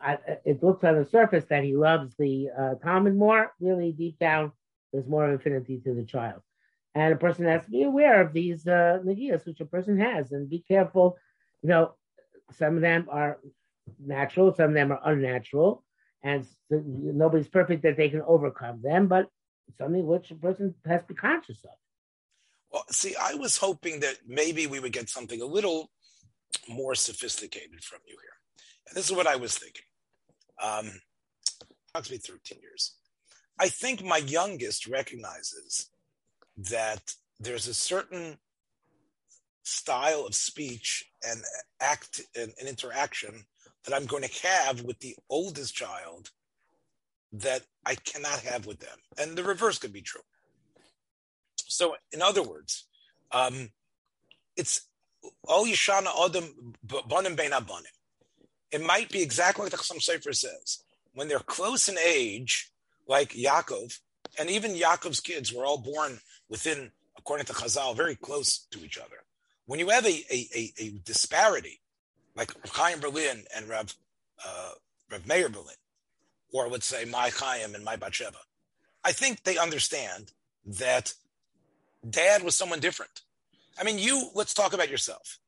I, 0.00 0.18
it 0.44 0.62
looks 0.62 0.84
on 0.84 0.96
the 0.96 1.04
surface 1.04 1.44
that 1.48 1.64
he 1.64 1.76
loves 1.76 2.14
the 2.18 2.48
uh, 2.58 2.74
Talmud 2.82 3.16
more, 3.16 3.52
really 3.60 3.92
deep 3.92 4.18
down, 4.18 4.52
there's 4.92 5.06
more 5.06 5.32
affinity 5.32 5.80
to 5.84 5.94
the 5.94 6.04
child. 6.04 6.40
And 6.96 7.12
a 7.12 7.16
person 7.16 7.44
has 7.44 7.64
to 7.64 7.70
be 7.70 7.82
aware 7.82 8.22
of 8.22 8.32
these 8.32 8.66
uh, 8.66 9.00
nagias, 9.04 9.44
which 9.46 9.60
a 9.60 9.66
person 9.66 10.00
has, 10.00 10.32
and 10.32 10.48
be 10.48 10.64
careful. 10.66 11.18
You 11.62 11.68
know, 11.68 11.94
some 12.52 12.76
of 12.76 12.80
them 12.80 13.06
are 13.10 13.38
natural, 14.04 14.54
some 14.54 14.70
of 14.70 14.74
them 14.74 14.92
are 14.92 15.00
unnatural 15.04 15.84
and 16.26 16.44
nobody's 16.70 17.48
perfect 17.48 17.82
that 17.82 17.96
they 17.96 18.08
can 18.08 18.22
overcome 18.26 18.80
them, 18.82 19.06
but 19.06 19.28
something 19.78 20.04
which 20.04 20.30
a 20.32 20.34
person 20.34 20.74
has 20.84 21.02
to 21.02 21.08
be 21.08 21.14
conscious 21.14 21.62
of. 21.64 21.70
Well, 22.72 22.84
see, 22.90 23.14
I 23.20 23.34
was 23.34 23.56
hoping 23.56 24.00
that 24.00 24.16
maybe 24.26 24.66
we 24.66 24.80
would 24.80 24.92
get 24.92 25.08
something 25.08 25.40
a 25.40 25.46
little 25.46 25.90
more 26.68 26.96
sophisticated 26.96 27.84
from 27.84 28.00
you 28.06 28.16
here. 28.20 28.64
And 28.88 28.96
this 28.96 29.08
is 29.08 29.16
what 29.16 29.28
I 29.28 29.36
was 29.36 29.56
thinking. 29.56 29.84
Um, 30.62 31.00
to 31.94 32.12
me 32.12 32.18
13 32.18 32.58
years. 32.60 32.96
I 33.58 33.68
think 33.68 34.04
my 34.04 34.18
youngest 34.18 34.86
recognizes 34.86 35.88
that 36.56 37.14
there's 37.38 37.68
a 37.68 37.74
certain 37.74 38.38
style 39.62 40.24
of 40.26 40.34
speech 40.34 41.04
and 41.26 41.42
act 41.80 42.22
and, 42.36 42.52
and 42.58 42.68
interaction 42.68 43.44
that 43.84 43.94
I'm 43.94 44.06
going 44.06 44.22
to 44.22 44.46
have 44.46 44.82
with 44.82 45.00
the 45.00 45.16
oldest 45.28 45.74
child 45.74 46.30
that 47.32 47.62
I 47.84 47.96
cannot 47.96 48.40
have 48.40 48.66
with 48.66 48.80
them. 48.80 48.98
And 49.18 49.36
the 49.36 49.44
reverse 49.44 49.78
could 49.78 49.92
be 49.92 50.02
true. 50.02 50.22
So, 51.56 51.96
in 52.12 52.22
other 52.22 52.42
words, 52.42 52.86
um, 53.32 53.70
it's 54.56 54.86
all 55.46 55.66
Yishana 55.66 56.08
Adam 56.24 56.74
Banim 57.08 57.34
Bein 57.34 57.50
Abanim. 57.50 57.82
It 58.70 58.84
might 58.84 59.10
be 59.10 59.22
exactly 59.22 59.64
like 59.64 59.72
the 59.72 59.78
Chassam 59.78 59.98
Sofer 59.98 60.34
says. 60.34 60.82
When 61.14 61.28
they're 61.28 61.38
close 61.38 61.88
in 61.88 61.96
age, 61.98 62.70
like 63.08 63.30
Yaakov, 63.30 63.98
and 64.38 64.50
even 64.50 64.72
Yaakov's 64.72 65.20
kids 65.20 65.52
were 65.52 65.64
all 65.64 65.78
born 65.78 66.20
within, 66.48 66.90
according 67.16 67.46
to 67.46 67.52
Chazal, 67.52 67.96
very 67.96 68.16
close 68.16 68.66
to 68.70 68.84
each 68.84 68.98
other. 68.98 69.16
When 69.66 69.80
you 69.80 69.88
have 69.88 70.06
a, 70.06 70.24
a, 70.30 70.48
a, 70.54 70.72
a 70.78 70.88
disparity, 71.04 71.80
like 72.36 72.52
Chaim 72.68 73.00
Berlin 73.00 73.44
and 73.54 73.68
Rav, 73.68 73.94
uh, 74.46 74.70
Rav 75.10 75.26
Meir 75.26 75.48
Berlin, 75.48 75.74
or 76.52 76.68
let's 76.68 76.86
say 76.86 77.04
my 77.04 77.30
Chaim 77.30 77.74
and 77.74 77.84
my 77.84 77.96
Batsheva, 77.96 78.36
I 79.04 79.12
think 79.12 79.42
they 79.42 79.58
understand 79.58 80.32
that 80.64 81.14
dad 82.08 82.42
was 82.42 82.54
someone 82.54 82.80
different. 82.80 83.22
I 83.78 83.84
mean, 83.84 83.98
you, 83.98 84.30
let's 84.34 84.54
talk 84.54 84.72
about 84.72 84.90
yourself. 84.90 85.38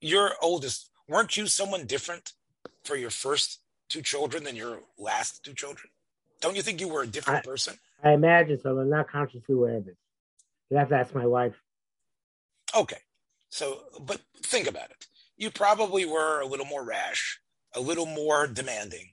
Your 0.00 0.32
oldest, 0.40 0.90
weren't 1.08 1.36
you 1.36 1.46
someone 1.46 1.86
different 1.86 2.32
for 2.84 2.96
your 2.96 3.10
first 3.10 3.60
two 3.88 4.02
children 4.02 4.44
than 4.44 4.56
your 4.56 4.80
last 4.98 5.44
two 5.44 5.54
children? 5.54 5.90
Don't 6.40 6.56
you 6.56 6.62
think 6.62 6.80
you 6.80 6.88
were 6.88 7.02
a 7.02 7.06
different 7.06 7.40
I, 7.40 7.48
person? 7.48 7.76
I 8.02 8.12
imagine 8.12 8.60
so. 8.60 8.78
I'm 8.78 8.90
not 8.90 9.08
consciously 9.08 9.54
aware 9.54 9.76
of 9.76 9.88
it. 9.88 9.96
You 10.70 10.76
have 10.76 10.88
to 10.90 10.96
ask 10.96 11.14
my 11.14 11.26
wife. 11.26 11.54
Okay. 12.76 12.98
So, 13.50 13.80
but 14.00 14.20
think 14.42 14.68
about 14.68 14.90
it. 14.90 15.06
You 15.36 15.50
probably 15.50 16.04
were 16.04 16.40
a 16.40 16.46
little 16.46 16.66
more 16.66 16.84
rash, 16.84 17.40
a 17.74 17.80
little 17.80 18.06
more 18.06 18.46
demanding. 18.46 19.10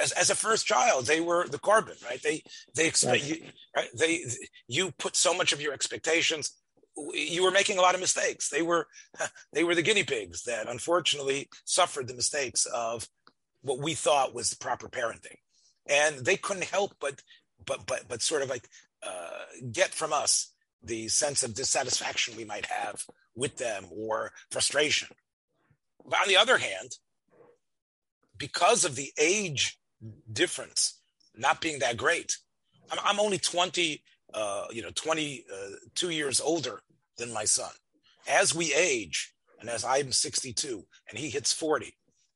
As, 0.00 0.12
as 0.12 0.30
a 0.30 0.34
first 0.34 0.66
child, 0.66 1.06
they 1.06 1.20
were 1.20 1.46
the 1.46 1.58
carbon, 1.58 1.96
right? 2.04 2.22
They 2.22 2.42
they 2.74 2.88
expect 2.88 3.22
yes. 3.24 3.28
you, 3.28 3.42
right? 3.76 3.88
They 3.94 4.24
you 4.66 4.92
put 4.98 5.14
so 5.14 5.34
much 5.34 5.52
of 5.52 5.60
your 5.60 5.74
expectations. 5.74 6.56
You 7.12 7.44
were 7.44 7.50
making 7.50 7.76
a 7.76 7.82
lot 7.82 7.94
of 7.94 8.00
mistakes. 8.00 8.48
They 8.48 8.62
were 8.62 8.86
they 9.52 9.64
were 9.64 9.74
the 9.74 9.82
guinea 9.82 10.04
pigs 10.04 10.44
that 10.44 10.68
unfortunately 10.68 11.48
suffered 11.66 12.08
the 12.08 12.14
mistakes 12.14 12.64
of 12.64 13.06
what 13.60 13.78
we 13.78 13.92
thought 13.92 14.34
was 14.34 14.48
the 14.48 14.56
proper 14.56 14.88
parenting 14.88 15.36
and 15.88 16.24
they 16.24 16.36
couldn't 16.36 16.64
help 16.64 16.92
but 17.00 17.22
but 17.66 17.86
but 17.86 18.04
but 18.08 18.22
sort 18.22 18.42
of 18.42 18.48
like 18.48 18.68
uh, 19.02 19.44
get 19.72 19.94
from 19.94 20.12
us 20.12 20.52
the 20.82 21.08
sense 21.08 21.42
of 21.42 21.54
dissatisfaction 21.54 22.36
we 22.36 22.44
might 22.44 22.66
have 22.66 23.04
with 23.34 23.56
them 23.56 23.86
or 23.90 24.32
frustration. 24.50 25.08
But 26.04 26.20
on 26.20 26.28
the 26.28 26.36
other 26.36 26.58
hand, 26.58 26.96
because 28.36 28.84
of 28.84 28.96
the 28.96 29.12
age 29.18 29.78
difference 30.32 31.00
not 31.36 31.60
being 31.60 31.80
that 31.80 31.96
great, 31.96 32.36
I'm, 32.90 32.98
I'm 33.04 33.20
only 33.20 33.38
20, 33.38 34.02
uh, 34.34 34.66
you 34.70 34.82
know, 34.82 34.90
22 34.94 36.06
uh, 36.06 36.10
years 36.10 36.40
older 36.40 36.80
than 37.16 37.32
my 37.32 37.44
son. 37.44 37.70
As 38.28 38.54
we 38.54 38.72
age, 38.74 39.34
and 39.60 39.68
as 39.68 39.84
I'm 39.84 40.12
62 40.12 40.84
and 41.08 41.18
he 41.18 41.30
hits 41.30 41.52
40, 41.52 41.94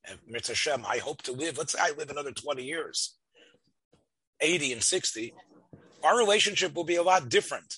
and 0.08 0.18
Mitzvah 0.26 0.52
Hashem, 0.52 0.84
I 0.86 0.98
hope 0.98 1.22
to 1.22 1.32
live, 1.32 1.58
let's 1.58 1.72
say 1.72 1.78
I 1.80 1.92
live 1.96 2.10
another 2.10 2.32
20 2.32 2.64
years. 2.64 3.16
80 4.42 4.74
and 4.74 4.83
60, 4.83 5.35
our 6.05 6.18
relationship 6.18 6.74
will 6.74 6.85
be 6.85 6.96
a 6.96 7.02
lot 7.02 7.28
different. 7.28 7.76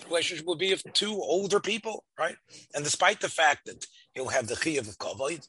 The 0.00 0.06
relationship 0.06 0.46
will 0.46 0.56
be 0.56 0.72
of 0.72 0.82
two 0.92 1.12
older 1.12 1.60
people, 1.60 2.04
right? 2.18 2.36
And 2.74 2.82
despite 2.82 3.20
the 3.20 3.28
fact 3.28 3.66
that 3.66 3.86
he'll 4.14 4.28
have 4.28 4.48
the 4.48 4.54
chiyuv 4.54 4.88
of 4.88 4.98
kavod, 4.98 5.46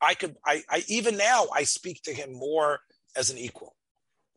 I 0.00 0.14
could, 0.14 0.36
I, 0.44 0.62
I, 0.70 0.84
even 0.86 1.16
now, 1.16 1.46
I 1.52 1.64
speak 1.64 2.02
to 2.02 2.12
him 2.12 2.32
more 2.32 2.80
as 3.16 3.30
an 3.30 3.38
equal. 3.38 3.74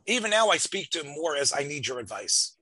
Even 0.06 0.32
now, 0.32 0.48
I 0.50 0.58
speak 0.58 0.90
to 0.92 1.02
him 1.02 1.14
more 1.14 1.36
as 1.36 1.54
I 1.54 1.64
need 1.64 1.88
your 1.88 2.00
advice. 2.00 2.56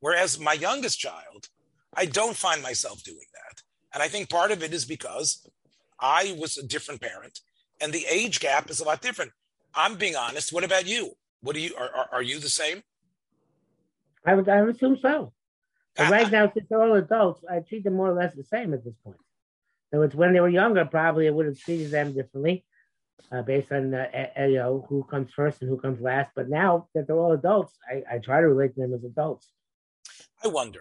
Whereas 0.00 0.40
my 0.40 0.54
youngest 0.54 0.98
child, 0.98 1.48
I 1.94 2.06
don't 2.06 2.36
find 2.36 2.62
myself 2.62 3.04
doing 3.04 3.26
that. 3.34 3.62
And 3.94 4.02
I 4.02 4.08
think 4.08 4.28
part 4.28 4.50
of 4.50 4.62
it 4.62 4.74
is 4.74 4.84
because 4.84 5.46
I 6.00 6.36
was 6.38 6.58
a 6.58 6.66
different 6.66 7.00
parent 7.00 7.40
and 7.80 7.92
the 7.92 8.06
age 8.10 8.40
gap 8.40 8.70
is 8.70 8.80
a 8.80 8.84
lot 8.84 9.02
different. 9.02 9.32
I'm 9.74 9.96
being 9.96 10.16
honest. 10.16 10.52
What 10.52 10.64
about 10.64 10.86
you? 10.86 11.12
What 11.42 11.54
do 11.54 11.60
you 11.60 11.74
are, 11.76 11.90
are, 11.94 12.08
are 12.12 12.22
you 12.22 12.38
the 12.38 12.48
same? 12.48 12.82
I 14.24 14.34
would 14.34 14.48
I 14.48 14.62
would 14.62 14.76
assume 14.76 14.96
so. 14.96 15.32
But 15.96 16.10
right 16.10 16.30
now, 16.30 16.50
since 16.52 16.66
they're 16.68 16.82
all 16.82 16.94
adults, 16.94 17.44
I 17.50 17.60
treat 17.60 17.84
them 17.84 17.94
more 17.94 18.08
or 18.08 18.14
less 18.14 18.34
the 18.34 18.44
same 18.44 18.72
at 18.72 18.82
this 18.84 18.94
point. 19.04 19.18
So 19.92 20.00
it's 20.02 20.14
when 20.14 20.32
they 20.32 20.40
were 20.40 20.48
younger, 20.48 20.86
probably 20.86 21.28
I 21.28 21.30
would 21.30 21.44
have 21.44 21.58
treated 21.58 21.90
them 21.90 22.14
differently, 22.14 22.64
uh, 23.30 23.42
based 23.42 23.70
on 23.72 23.92
uh, 23.92 24.06
uh, 24.38 24.44
you 24.44 24.56
know 24.56 24.86
who 24.88 25.04
comes 25.04 25.30
first 25.34 25.60
and 25.60 25.68
who 25.68 25.76
comes 25.76 26.00
last. 26.00 26.30
But 26.34 26.48
now 26.48 26.88
that 26.94 27.06
they're 27.06 27.16
all 27.16 27.32
adults, 27.32 27.76
I, 27.90 28.14
I 28.14 28.18
try 28.18 28.40
to 28.40 28.48
relate 28.48 28.74
to 28.74 28.80
them 28.80 28.94
as 28.94 29.04
adults. 29.04 29.50
I 30.42 30.48
wonder, 30.48 30.80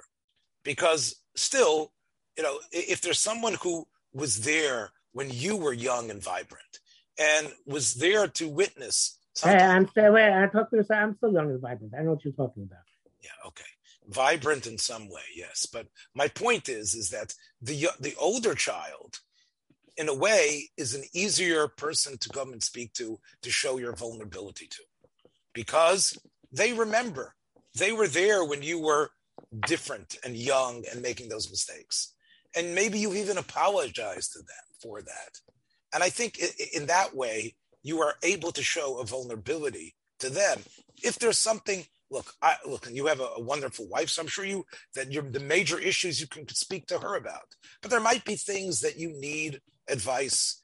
because 0.64 1.16
still, 1.36 1.92
you 2.38 2.44
know, 2.44 2.60
if 2.72 3.02
there's 3.02 3.20
someone 3.20 3.56
who 3.62 3.88
was 4.14 4.42
there 4.42 4.92
when 5.12 5.30
you 5.30 5.58
were 5.58 5.74
young 5.74 6.10
and 6.10 6.24
vibrant 6.24 6.80
and 7.20 7.52
was 7.66 7.96
there 7.96 8.28
to 8.28 8.48
witness 8.48 9.18
Hey, 9.44 9.58
I'm 9.58 9.88
still 9.88 10.14
wait, 10.14 10.32
I 10.32 10.48
talk 10.48 10.70
to 10.72 10.86
I'm 10.94 11.16
still 11.18 11.34
young 11.34 11.50
and 11.50 11.62
vibrant. 11.62 11.94
I 11.98 12.04
know 12.04 12.12
what 12.12 12.26
you're 12.26 12.34
talking 12.34 12.64
about. 12.64 12.84
Yeah, 13.22 13.48
okay. 13.48 13.64
Vibrant 14.08 14.68
in 14.68 14.78
some 14.78 15.10
way, 15.10 15.22
yes. 15.36 15.68
But 15.72 15.88
my 16.16 16.28
point 16.28 16.70
is, 16.70 16.96
is 16.96 17.10
that 17.10 17.34
the 17.62 17.90
the 18.00 18.16
older 18.20 18.56
child, 18.56 19.20
in 19.96 20.10
a 20.10 20.14
way, 20.14 20.70
is 20.78 20.96
an 20.96 21.04
easier 21.14 21.68
person 21.68 22.18
to 22.18 22.30
come 22.30 22.52
and 22.52 22.64
speak 22.64 22.94
to 22.94 23.20
to 23.42 23.52
show 23.52 23.78
your 23.78 23.96
vulnerability 23.96 24.68
to, 24.68 24.84
because 25.54 26.18
they 26.52 26.74
remember 26.74 27.36
they 27.78 27.92
were 27.92 28.08
there 28.08 28.44
when 28.44 28.64
you 28.64 28.80
were 28.80 29.12
different 29.68 30.18
and 30.26 30.36
young 30.36 30.84
and 30.92 31.02
making 31.02 31.30
those 31.30 31.50
mistakes, 31.50 32.14
and 32.56 32.76
maybe 32.76 33.00
you 33.00 33.14
even 33.14 33.38
apologize 33.38 34.30
to 34.30 34.40
them 34.40 34.66
for 34.82 35.02
that. 35.02 35.40
And 35.94 36.04
I 36.04 36.10
think 36.10 36.40
in 36.74 36.88
that 36.88 37.16
way, 37.16 37.56
you 37.84 38.02
are 38.02 38.16
able 38.24 38.52
to 38.52 38.64
show 38.64 39.00
a 39.00 39.06
vulnerability 39.06 39.96
to 40.20 40.30
them. 40.30 40.60
If 41.04 41.18
there's 41.20 41.38
something, 41.38 41.86
look, 42.10 42.34
I, 42.42 42.56
look, 42.66 42.88
you 42.92 43.08
have 43.08 43.20
a, 43.20 43.30
a, 43.38 43.42
wonderful 43.42 43.88
wife, 43.88 44.10
so 44.10 44.22
I'm 44.22 44.28
sure 44.28 44.46
you 44.46 44.66
that 44.96 45.12
you're 45.12 45.24
the 45.24 45.40
major 45.40 45.80
issues 45.80 46.22
you 46.22 46.28
can 46.28 46.48
speak 46.50 46.88
to 46.88 47.00
her 47.00 47.16
about. 47.16 47.56
But 47.82 47.92
there 47.92 48.00
might 48.00 48.24
be 48.24 48.36
things 48.36 48.82
that 48.82 48.98
you 48.98 49.12
need 49.20 49.62
advice, 49.88 50.62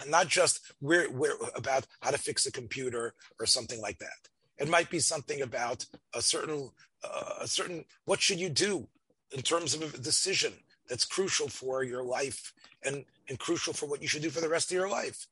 and 0.00 0.10
not 0.10 0.28
just 0.28 0.60
where, 0.80 1.08
where 1.08 1.34
about 1.54 1.86
how 2.00 2.10
to 2.10 2.18
fix 2.18 2.46
a 2.46 2.52
computer 2.52 3.14
or 3.38 3.46
something 3.46 3.80
like 3.80 3.98
that. 3.98 4.28
It 4.58 4.68
might 4.68 4.88
be 4.88 5.00
something 5.00 5.42
about 5.42 5.84
a 6.14 6.22
certain, 6.22 6.70
uh, 7.02 7.34
a 7.40 7.48
certain 7.48 7.84
what 8.04 8.20
should 8.20 8.40
you 8.40 8.48
do 8.48 8.88
in 9.32 9.42
terms 9.42 9.74
of 9.74 9.82
a 9.82 9.98
decision 9.98 10.52
that's 10.88 11.04
crucial 11.04 11.48
for 11.48 11.82
your 11.82 12.04
life 12.04 12.52
and, 12.84 13.04
and 13.28 13.38
crucial 13.38 13.72
for 13.72 13.86
what 13.86 14.00
you 14.00 14.08
should 14.08 14.22
do 14.22 14.30
for 14.30 14.40
the 14.40 14.48
rest 14.48 14.70
of 14.70 14.76
your 14.76 14.88
life 14.88 15.26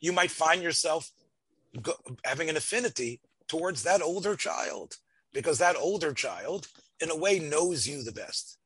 you 0.00 0.12
might 0.12 0.30
find 0.30 0.62
yourself 0.62 1.10
go, 1.82 1.92
having 2.24 2.48
an 2.48 2.56
affinity 2.56 3.20
towards 3.48 3.82
that 3.82 4.02
older 4.02 4.36
child 4.36 4.96
because 5.32 5.58
that 5.58 5.76
older 5.76 6.12
child, 6.12 6.68
in 7.00 7.10
a 7.10 7.16
way, 7.16 7.38
knows 7.38 7.86
you 7.86 8.02
the 8.02 8.12
best, 8.12 8.58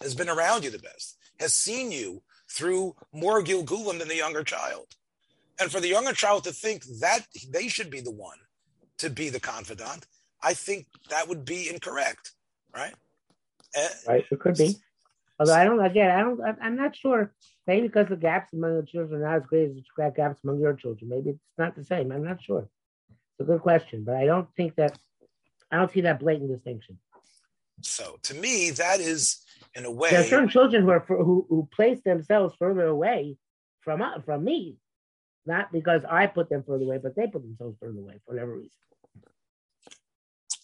has 0.00 0.14
been 0.14 0.28
around 0.28 0.64
you 0.64 0.70
the 0.70 0.78
best, 0.78 1.16
has 1.38 1.54
seen 1.54 1.92
you 1.92 2.22
through 2.50 2.94
more 3.12 3.42
Gilgulim 3.42 3.98
than 3.98 4.08
the 4.08 4.16
younger 4.16 4.42
child. 4.42 4.86
And 5.60 5.70
for 5.70 5.80
the 5.80 5.88
younger 5.88 6.12
child 6.12 6.44
to 6.44 6.52
think 6.52 6.84
that 7.00 7.26
they 7.50 7.68
should 7.68 7.90
be 7.90 8.00
the 8.00 8.12
one 8.12 8.38
to 8.98 9.10
be 9.10 9.28
the 9.28 9.40
confidant, 9.40 10.06
I 10.42 10.54
think 10.54 10.86
that 11.10 11.28
would 11.28 11.44
be 11.44 11.68
incorrect, 11.68 12.32
right? 12.74 12.94
Right, 14.06 14.24
it 14.30 14.40
could 14.40 14.56
be. 14.56 14.76
Although 15.38 15.54
I 15.54 15.64
don't, 15.64 15.84
again, 15.84 16.10
I 16.10 16.20
don't, 16.20 16.40
I'm 16.60 16.76
not 16.76 16.96
sure. 16.96 17.32
Maybe 17.68 17.86
because 17.86 18.08
the 18.08 18.16
gaps 18.16 18.54
among 18.54 18.76
the 18.76 18.86
children 18.86 19.20
are 19.20 19.26
not 19.26 19.42
as 19.42 19.46
great 19.46 19.68
as 19.68 19.76
the 19.76 20.12
gaps 20.16 20.42
among 20.42 20.58
your 20.58 20.72
children. 20.72 21.10
Maybe 21.10 21.30
it's 21.30 21.58
not 21.58 21.76
the 21.76 21.84
same. 21.84 22.10
I'm 22.10 22.24
not 22.24 22.42
sure. 22.42 22.66
It's 23.10 23.40
a 23.40 23.44
good 23.44 23.60
question, 23.60 24.04
but 24.04 24.16
I 24.16 24.24
don't 24.24 24.48
think 24.56 24.76
that, 24.76 24.98
I 25.70 25.76
don't 25.76 25.92
see 25.92 26.00
that 26.00 26.18
blatant 26.18 26.50
distinction. 26.50 26.98
So 27.82 28.18
to 28.22 28.34
me, 28.34 28.70
that 28.70 29.00
is 29.00 29.44
in 29.74 29.84
a 29.84 29.90
way. 29.90 30.08
There 30.10 30.20
are 30.20 30.24
certain 30.24 30.48
children 30.48 30.82
who, 30.82 30.90
are, 30.90 31.04
who, 31.06 31.46
who 31.50 31.68
place 31.70 32.00
themselves 32.00 32.56
further 32.58 32.86
away 32.86 33.36
from, 33.82 34.00
uh, 34.00 34.20
from 34.24 34.44
me, 34.44 34.78
not 35.44 35.70
because 35.70 36.06
I 36.08 36.26
put 36.26 36.48
them 36.48 36.64
further 36.66 36.84
away, 36.84 37.00
but 37.02 37.14
they 37.16 37.26
put 37.26 37.42
themselves 37.42 37.76
further 37.78 37.98
away 37.98 38.14
for 38.24 38.32
whatever 38.32 38.56
reason 38.56 38.70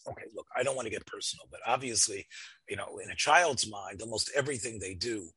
okay, 0.06 0.24
look, 0.34 0.46
I 0.54 0.62
don't 0.62 0.76
want 0.76 0.86
to 0.86 0.90
get 0.90 1.06
personal, 1.06 1.46
but 1.50 1.60
obviously, 1.66 2.26
you 2.68 2.76
know, 2.76 2.98
in 3.02 3.10
a 3.10 3.16
child's 3.16 3.66
mind, 3.66 4.02
almost 4.02 4.30
everything 4.34 4.78
they 4.78 4.94
do 4.94 5.30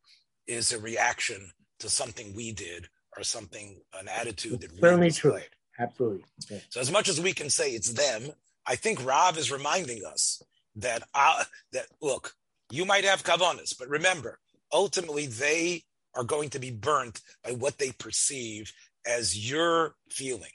is 0.48 0.72
a 0.72 0.80
reaction 0.80 1.52
to 1.80 1.90
something 1.90 2.36
we 2.36 2.52
did 2.52 2.88
or 3.16 3.24
something, 3.24 3.82
an 4.00 4.08
attitude 4.08 4.62
that 4.62 4.72
certainly 4.80 5.12
true. 5.12 5.40
Absolutely. 5.80 6.24
Yeah. 6.50 6.60
So 6.70 6.80
as 6.80 6.92
much 6.92 7.10
as 7.10 7.22
we 7.22 7.34
can 7.34 7.50
say 7.50 7.72
it's 7.72 7.94
them, 7.94 8.32
I 8.66 8.76
think 8.76 9.04
Rav 9.06 9.38
is 9.38 9.52
reminding 9.52 10.04
us 10.06 10.42
that 10.76 11.04
uh, 11.14 11.44
that 11.74 11.86
look, 12.02 12.34
you 12.72 12.86
might 12.86 13.06
have 13.06 13.24
kavanas, 13.24 13.78
but 13.78 13.88
remember, 13.88 14.40
ultimately 14.72 15.26
they 15.26 15.84
are 16.16 16.24
going 16.24 16.50
to 16.50 16.60
be 16.60 16.72
burnt 16.72 17.22
by 17.44 17.52
what 17.52 17.78
they 17.78 17.92
perceive 17.92 18.74
as 19.06 19.50
your 19.50 19.96
feeling, 20.10 20.52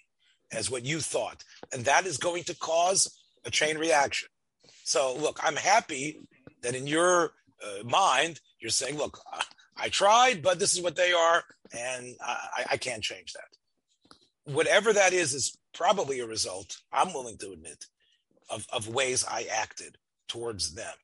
as 0.52 0.70
what 0.70 0.84
you 0.84 1.00
thought. 1.00 1.44
And 1.72 1.84
that 1.84 2.04
is 2.04 2.18
going 2.18 2.44
to 2.44 2.56
cause 2.56 3.16
a 3.44 3.50
chain 3.50 3.78
reaction. 3.78 4.28
So, 4.84 5.14
look, 5.16 5.38
I'm 5.42 5.56
happy 5.56 6.20
that 6.62 6.74
in 6.74 6.86
your 6.86 7.32
uh, 7.64 7.84
mind, 7.84 8.40
you're 8.60 8.70
saying, 8.70 8.98
look, 8.98 9.18
I 9.82 9.88
tried, 9.88 10.42
but 10.42 10.60
this 10.60 10.74
is 10.74 10.80
what 10.80 10.94
they 10.94 11.12
are, 11.12 11.42
and 11.76 12.14
I, 12.20 12.64
I 12.72 12.76
can't 12.76 13.02
change 13.02 13.32
that. 13.32 14.54
Whatever 14.54 14.92
that 14.92 15.12
is, 15.12 15.34
is 15.34 15.58
probably 15.74 16.20
a 16.20 16.26
result, 16.26 16.78
I'm 16.92 17.12
willing 17.12 17.36
to 17.38 17.50
admit, 17.50 17.86
of, 18.48 18.64
of 18.72 18.88
ways 18.88 19.24
I 19.28 19.46
acted 19.52 19.98
towards 20.28 20.74
them. 20.74 20.94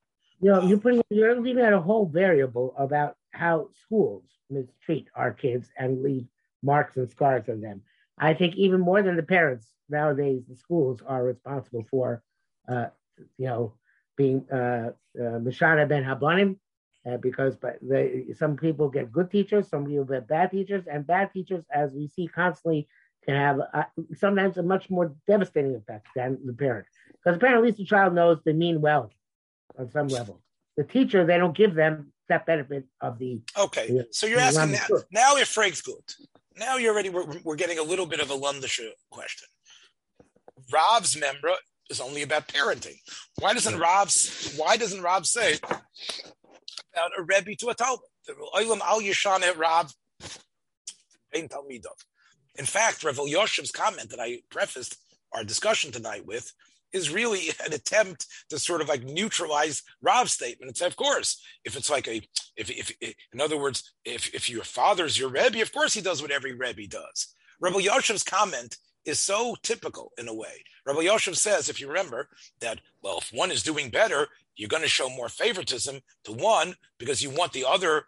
You 0.40 0.50
know, 0.52 0.62
you're 0.62 0.78
putting 0.78 1.02
you're 1.10 1.40
leaving 1.40 1.64
out 1.64 1.72
a 1.72 1.80
whole 1.80 2.06
variable 2.06 2.72
about 2.78 3.16
how 3.32 3.70
schools 3.82 4.22
mistreat 4.48 5.08
our 5.14 5.32
kids 5.32 5.68
and 5.76 6.02
leave 6.02 6.26
marks 6.62 6.96
and 6.96 7.10
scars 7.10 7.48
on 7.48 7.60
them. 7.60 7.82
I 8.16 8.34
think 8.34 8.54
even 8.54 8.80
more 8.80 9.02
than 9.02 9.16
the 9.16 9.24
parents 9.24 9.66
nowadays, 9.88 10.42
the 10.48 10.56
schools 10.56 11.00
are 11.04 11.24
responsible 11.24 11.84
for, 11.90 12.22
uh, 12.68 12.86
you 13.36 13.46
know, 13.46 13.74
being 14.16 14.46
uh, 14.52 14.92
uh, 15.18 15.38
Mishana 15.40 15.88
ben 15.88 16.04
Habanim, 16.04 16.56
uh, 17.06 17.16
because 17.16 17.56
but 17.56 17.78
they, 17.82 18.26
some 18.36 18.56
people 18.56 18.88
get 18.88 19.12
good 19.12 19.30
teachers, 19.30 19.68
some 19.68 19.86
people 19.86 20.04
get 20.04 20.28
bad 20.28 20.50
teachers, 20.50 20.84
and 20.90 21.06
bad 21.06 21.32
teachers, 21.32 21.64
as 21.72 21.92
we 21.92 22.08
see 22.08 22.26
constantly, 22.28 22.88
can 23.24 23.34
have 23.34 23.60
uh, 23.72 23.84
sometimes 24.16 24.56
a 24.56 24.62
much 24.62 24.90
more 24.90 25.14
devastating 25.26 25.74
effect 25.74 26.06
than 26.14 26.38
the 26.44 26.52
parent. 26.52 26.86
Because 27.12 27.36
the 27.36 27.40
parent, 27.40 27.58
at 27.58 27.64
least 27.64 27.78
the 27.78 27.84
child 27.84 28.14
knows 28.14 28.38
they 28.44 28.52
mean 28.52 28.80
well 28.80 29.10
on 29.78 29.90
some 29.90 30.08
level. 30.08 30.40
The 30.76 30.84
teacher, 30.84 31.24
they 31.24 31.38
don't 31.38 31.56
give 31.56 31.74
them 31.74 32.12
that 32.28 32.46
benefit 32.46 32.84
of 33.00 33.18
the. 33.18 33.40
Okay, 33.58 33.88
the, 33.88 34.06
so 34.10 34.26
you're 34.26 34.40
asking 34.40 34.72
now, 34.72 34.86
now 35.10 35.36
if 35.36 35.48
Frank's 35.48 35.82
good. 35.82 36.02
Now 36.56 36.76
you're 36.76 36.92
already, 36.92 37.08
we're, 37.08 37.26
we're 37.44 37.56
getting 37.56 37.78
a 37.78 37.82
little 37.82 38.06
bit 38.06 38.20
of 38.20 38.30
a 38.30 38.34
Lundisher 38.34 38.90
question. 39.10 39.48
Rob's 40.72 41.18
member 41.18 41.50
is 41.88 42.00
only 42.00 42.22
about 42.22 42.48
parenting. 42.48 42.96
Why 43.38 43.54
doesn't 43.54 43.78
Rav, 43.78 44.12
why 44.56 44.76
doesn't 44.76 45.02
Rav 45.02 45.26
say 45.26 45.58
about 46.92 47.10
a 47.18 47.22
Rebbe 47.22 47.56
to 47.56 47.68
a 47.68 47.74
Talmud? 47.74 48.00
In 52.58 52.66
fact, 52.66 53.04
Rav 53.04 53.16
Yoshev's 53.16 53.70
comment 53.70 54.10
that 54.10 54.20
I 54.20 54.40
prefaced 54.50 54.96
our 55.32 55.44
discussion 55.44 55.92
tonight 55.92 56.26
with 56.26 56.52
is 56.92 57.10
really 57.10 57.50
an 57.64 57.72
attempt 57.72 58.26
to 58.48 58.58
sort 58.58 58.80
of 58.80 58.88
like 58.88 59.04
neutralize 59.04 59.82
Rav's 60.02 60.32
statement 60.32 60.68
and 60.68 60.76
say, 60.76 60.86
of 60.86 60.96
course, 60.96 61.42
if 61.64 61.76
it's 61.76 61.90
like 61.90 62.08
a, 62.08 62.22
if, 62.56 62.70
if, 62.70 62.92
if 63.00 63.14
in 63.32 63.40
other 63.40 63.58
words, 63.58 63.92
if, 64.04 64.34
if 64.34 64.48
your 64.48 64.64
father's 64.64 65.18
your 65.18 65.28
Rebbe, 65.28 65.60
of 65.60 65.72
course 65.72 65.94
he 65.94 66.00
does 66.00 66.22
what 66.22 66.30
every 66.30 66.54
Rebbe 66.54 66.86
does. 66.86 67.34
Rabbi 67.60 67.80
Yoshev's 67.80 68.22
comment 68.22 68.76
is 69.04 69.18
so 69.18 69.56
typical 69.62 70.12
in 70.18 70.28
a 70.28 70.34
way. 70.34 70.64
Rabbi 70.86 71.00
Yoshev 71.00 71.36
says, 71.36 71.68
if 71.68 71.80
you 71.80 71.88
remember, 71.88 72.28
that, 72.60 72.80
well, 73.02 73.18
if 73.18 73.30
one 73.32 73.50
is 73.50 73.62
doing 73.62 73.90
better, 73.90 74.28
you're 74.58 74.68
going 74.68 74.82
to 74.82 74.88
show 74.88 75.08
more 75.08 75.30
favoritism 75.30 76.00
to 76.24 76.32
one 76.32 76.74
because 76.98 77.22
you 77.22 77.30
want 77.30 77.52
the 77.52 77.64
other 77.66 78.04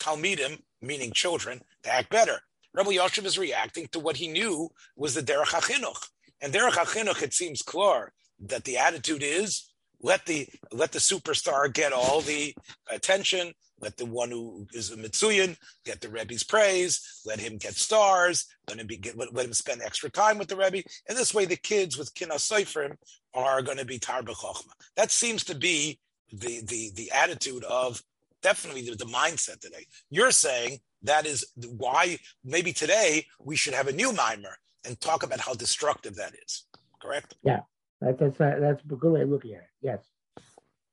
Talmidim, 0.00 0.60
meaning 0.80 1.12
children, 1.12 1.60
to 1.84 1.92
act 1.92 2.10
better. 2.10 2.40
Rabbi 2.74 2.92
Yoshev 2.92 3.26
is 3.26 3.38
reacting 3.38 3.86
to 3.92 4.00
what 4.00 4.16
he 4.16 4.26
knew 4.26 4.70
was 4.96 5.14
the 5.14 5.22
Derech 5.22 5.52
HaChinuch. 5.52 6.08
And 6.40 6.52
Derech 6.52 6.72
HaChinuch, 6.72 7.22
it 7.22 7.34
seems 7.34 7.62
clear 7.62 8.12
that 8.40 8.64
the 8.64 8.78
attitude 8.78 9.22
is 9.22 9.72
let 10.02 10.26
the 10.26 10.48
let 10.72 10.92
the 10.92 10.98
superstar 10.98 11.72
get 11.72 11.92
all 11.92 12.20
the 12.20 12.54
attention. 12.90 13.52
Let 13.80 13.96
the 13.96 14.06
one 14.06 14.30
who 14.30 14.66
is 14.72 14.90
a 14.90 14.96
Mitsuyan 14.96 15.56
get 15.84 16.00
the 16.00 16.08
Rebbe's 16.08 16.44
praise. 16.44 17.20
Let 17.24 17.40
him 17.40 17.56
get 17.56 17.74
stars. 17.74 18.46
Let 18.68 18.78
him 18.78 18.86
be 18.86 19.00
let, 19.14 19.32
let 19.32 19.46
him 19.46 19.52
spend 19.52 19.80
extra 19.82 20.10
time 20.10 20.38
with 20.38 20.48
the 20.48 20.56
Rebbe. 20.56 20.82
And 21.08 21.16
this 21.16 21.34
way, 21.34 21.44
the 21.44 21.56
kids 21.56 21.96
with 21.96 22.14
Kina 22.14 22.34
Seifrim 22.34 22.96
are 23.34 23.62
going 23.62 23.78
to 23.78 23.84
be 23.84 23.98
Tar 23.98 24.22
B'chochma. 24.22 24.72
That 24.96 25.10
seems 25.10 25.44
to 25.44 25.54
be 25.54 25.98
the 26.32 26.60
the 26.64 26.90
the 26.94 27.10
attitude 27.12 27.64
of 27.64 28.02
definitely 28.42 28.82
the, 28.82 28.96
the 28.96 29.04
mindset 29.04 29.60
today. 29.60 29.86
You're 30.10 30.30
saying 30.30 30.80
that 31.02 31.26
is 31.26 31.46
why 31.76 32.18
maybe 32.44 32.72
today 32.72 33.26
we 33.40 33.56
should 33.56 33.74
have 33.74 33.88
a 33.88 33.92
new 33.92 34.12
mimer 34.12 34.56
and 34.84 35.00
talk 35.00 35.22
about 35.22 35.40
how 35.40 35.54
destructive 35.54 36.16
that 36.16 36.34
is. 36.44 36.64
Correct? 37.00 37.34
Yeah, 37.42 37.60
that's 38.00 38.18
that's, 38.20 38.38
that's 38.38 38.82
a 38.84 38.94
good 38.94 39.12
way 39.12 39.22
of 39.22 39.28
looking 39.28 39.54
at 39.54 39.62
it. 39.62 39.68
Yes. 39.80 40.00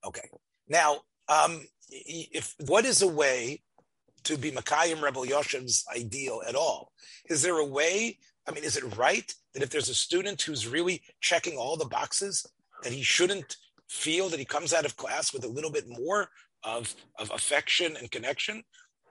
Okay. 0.06 0.30
Now, 0.68 1.02
um, 1.28 1.66
if 1.90 2.56
what 2.66 2.86
is 2.86 3.02
a 3.02 3.08
way 3.08 3.62
to 4.24 4.38
be 4.38 4.52
Makayim 4.52 5.02
Rebel 5.02 5.26
Yoshev's 5.26 5.86
ideal 5.96 6.42
at 6.48 6.56
all? 6.56 6.92
Is 7.30 7.42
there 7.42 7.58
a 7.58 7.66
way? 7.66 8.20
I 8.50 8.52
mean, 8.52 8.64
is 8.64 8.78
it 8.78 8.98
right 8.98 9.32
that 9.54 9.62
if 9.62 9.70
there's 9.70 9.90
a 9.90 9.96
student 9.96 10.42
who's 10.42 10.68
really 10.68 11.04
checking 11.22 11.58
all 11.58 11.78
the 11.78 11.86
boxes, 11.86 12.46
that 12.84 12.94
he 12.94 13.04
shouldn't 13.04 13.58
feel 13.88 14.30
that 14.30 14.40
he 14.40 14.46
comes 14.46 14.74
out 14.74 14.86
of 14.86 14.98
class 14.98 15.32
with 15.34 15.44
a 15.44 15.50
little 15.50 15.72
bit 15.72 15.86
more 15.88 16.30
of, 16.64 16.96
of 17.20 17.32
affection 17.32 17.96
and 17.98 18.12
connection? 18.12 18.64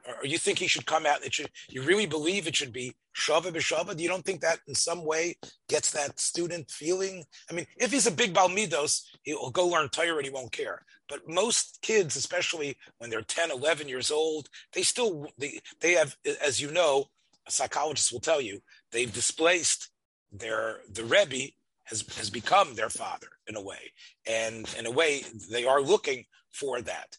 or 0.06 0.26
you 0.26 0.38
think 0.38 0.58
he 0.58 0.68
should 0.68 0.86
come 0.86 1.06
out? 1.06 1.24
It 1.24 1.34
should. 1.34 1.50
You 1.68 1.82
really 1.82 2.06
believe 2.06 2.46
it 2.46 2.56
should 2.56 2.72
be 2.72 2.94
shava 3.16 3.52
b'shava? 3.52 3.98
You 3.98 4.08
don't 4.08 4.24
think 4.24 4.40
that 4.40 4.60
in 4.66 4.74
some 4.74 5.04
way 5.04 5.36
gets 5.68 5.90
that 5.92 6.18
student 6.18 6.70
feeling? 6.70 7.24
I 7.50 7.54
mean, 7.54 7.66
if 7.76 7.92
he's 7.92 8.06
a 8.06 8.12
big 8.12 8.34
balmidos, 8.34 9.02
he'll 9.22 9.50
go 9.50 9.66
learn 9.66 9.88
Torah 9.88 10.16
and 10.16 10.24
he 10.24 10.30
won't 10.30 10.52
care. 10.52 10.84
But 11.08 11.28
most 11.28 11.78
kids, 11.82 12.16
especially 12.16 12.76
when 12.98 13.10
they're 13.10 13.22
10, 13.22 13.50
11 13.50 13.88
years 13.88 14.10
old, 14.10 14.48
they 14.72 14.82
still 14.82 15.26
they 15.38 15.60
they 15.80 15.92
have, 15.92 16.16
as 16.44 16.60
you 16.60 16.70
know, 16.70 17.06
a 17.46 17.50
psychologist 17.50 18.12
will 18.12 18.20
tell 18.20 18.40
you, 18.40 18.60
they've 18.92 19.12
displaced 19.12 19.90
their 20.32 20.80
the 20.90 21.04
rebbe 21.04 21.52
has 21.84 22.04
has 22.16 22.30
become 22.30 22.74
their 22.74 22.90
father 22.90 23.28
in 23.46 23.56
a 23.56 23.62
way, 23.62 23.92
and 24.26 24.72
in 24.78 24.86
a 24.86 24.90
way 24.90 25.22
they 25.50 25.64
are 25.64 25.80
looking 25.80 26.24
for 26.52 26.80
that. 26.82 27.16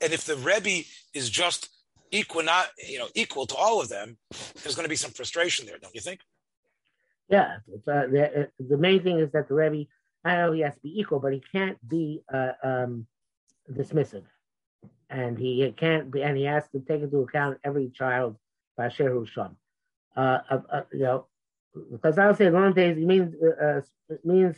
And 0.00 0.12
if 0.12 0.24
the 0.24 0.36
rebbe 0.36 0.86
is 1.14 1.30
just 1.30 1.70
equal, 2.10 2.42
not 2.42 2.68
you 2.86 2.98
know, 2.98 3.08
equal 3.14 3.46
to 3.46 3.56
all 3.56 3.80
of 3.80 3.88
them, 3.88 4.16
there's 4.62 4.74
going 4.74 4.84
to 4.84 4.90
be 4.90 4.96
some 4.96 5.10
frustration 5.10 5.66
there, 5.66 5.78
don't 5.78 5.94
you 5.94 6.00
think? 6.00 6.20
Yeah, 7.28 7.56
uh, 7.88 8.06
the, 8.06 8.42
uh, 8.42 8.46
the, 8.60 8.78
main 8.78 9.02
thing 9.02 9.18
is 9.18 9.32
that 9.32 9.48
the 9.48 9.54
Rebbe, 9.54 9.88
I 10.24 10.36
know 10.36 10.52
he 10.52 10.60
has 10.60 10.74
to 10.74 10.80
be 10.80 11.00
equal, 11.00 11.18
but 11.18 11.32
he 11.32 11.42
can't 11.52 11.76
be 11.86 12.22
uh, 12.32 12.52
um, 12.62 13.06
dismissive, 13.70 14.22
and 15.10 15.36
he 15.36 15.74
can't 15.76 16.10
be, 16.10 16.22
and 16.22 16.36
he 16.36 16.44
has 16.44 16.64
to 16.70 16.80
take 16.80 17.02
into 17.02 17.18
account 17.18 17.58
every 17.64 17.90
child 17.90 18.36
by 18.76 18.86
Shehu 18.88 19.26
Sham. 19.26 19.56
Uh, 20.16 20.38
uh, 20.50 20.82
you 20.92 21.00
know, 21.00 21.26
because 21.92 22.18
I 22.18 22.26
would 22.26 22.36
say 22.36 22.48
long 22.48 22.72
days 22.72 22.96
it 22.96 23.04
means 23.04 23.34
uh, 23.34 23.82
it 24.08 24.24
means 24.24 24.56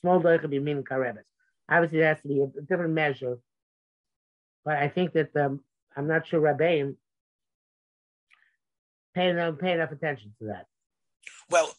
small 0.00 0.20
could 0.20 0.50
be 0.50 0.60
meaning 0.60 0.84
karebes. 0.84 1.24
Obviously, 1.68 1.98
there 1.98 2.14
has 2.14 2.22
to 2.22 2.28
be 2.28 2.40
a 2.40 2.62
different 2.62 2.94
measure, 2.94 3.38
but 4.64 4.76
I 4.76 4.88
think 4.88 5.12
that 5.14 5.34
um, 5.36 5.60
I'm 5.96 6.06
not 6.06 6.26
sure 6.26 6.40
Rabbein 6.40 6.96
pay 9.14 9.30
enough, 9.30 9.60
enough 9.62 9.90
attention 9.90 10.32
to 10.38 10.46
that. 10.46 10.66
Well, 11.50 11.74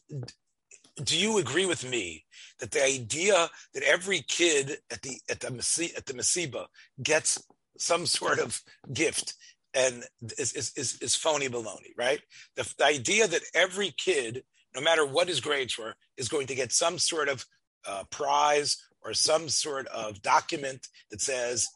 do 1.04 1.18
you 1.18 1.38
agree 1.38 1.66
with 1.66 1.90
me 1.90 2.26
that 2.60 2.72
the 2.72 2.84
idea 2.84 3.50
that 3.74 3.84
every 3.84 4.22
kid 4.28 4.78
at 4.92 5.02
the 5.02 5.22
at 5.30 5.40
the 5.40 5.50
at 5.96 6.06
the 6.06 6.14
Masiba 6.14 6.66
gets 7.02 7.42
some 7.78 8.06
sort 8.06 8.40
of 8.40 8.62
gift 8.92 9.36
and 9.74 10.04
is, 10.38 10.54
is, 10.54 10.74
is, 10.76 10.98
is 11.02 11.16
phony 11.16 11.48
baloney, 11.48 11.94
right? 11.98 12.22
The, 12.56 12.72
the, 12.78 12.86
idea 12.86 13.28
that 13.28 13.42
every 13.54 13.94
kid, 13.98 14.44
no 14.76 14.82
matter 14.82 15.06
what 15.06 15.28
his 15.28 15.40
grades 15.40 15.78
were, 15.78 15.96
is 16.18 16.28
going 16.28 16.48
to 16.48 16.56
get 16.56 16.72
some 16.72 16.98
sort 16.98 17.30
of 17.30 17.46
uh, 17.88 18.04
prize 18.10 18.78
or 19.04 19.14
some 19.14 19.48
sort 19.48 19.88
of 19.88 20.22
document 20.22 20.88
that 21.12 21.22
says, 21.22 21.68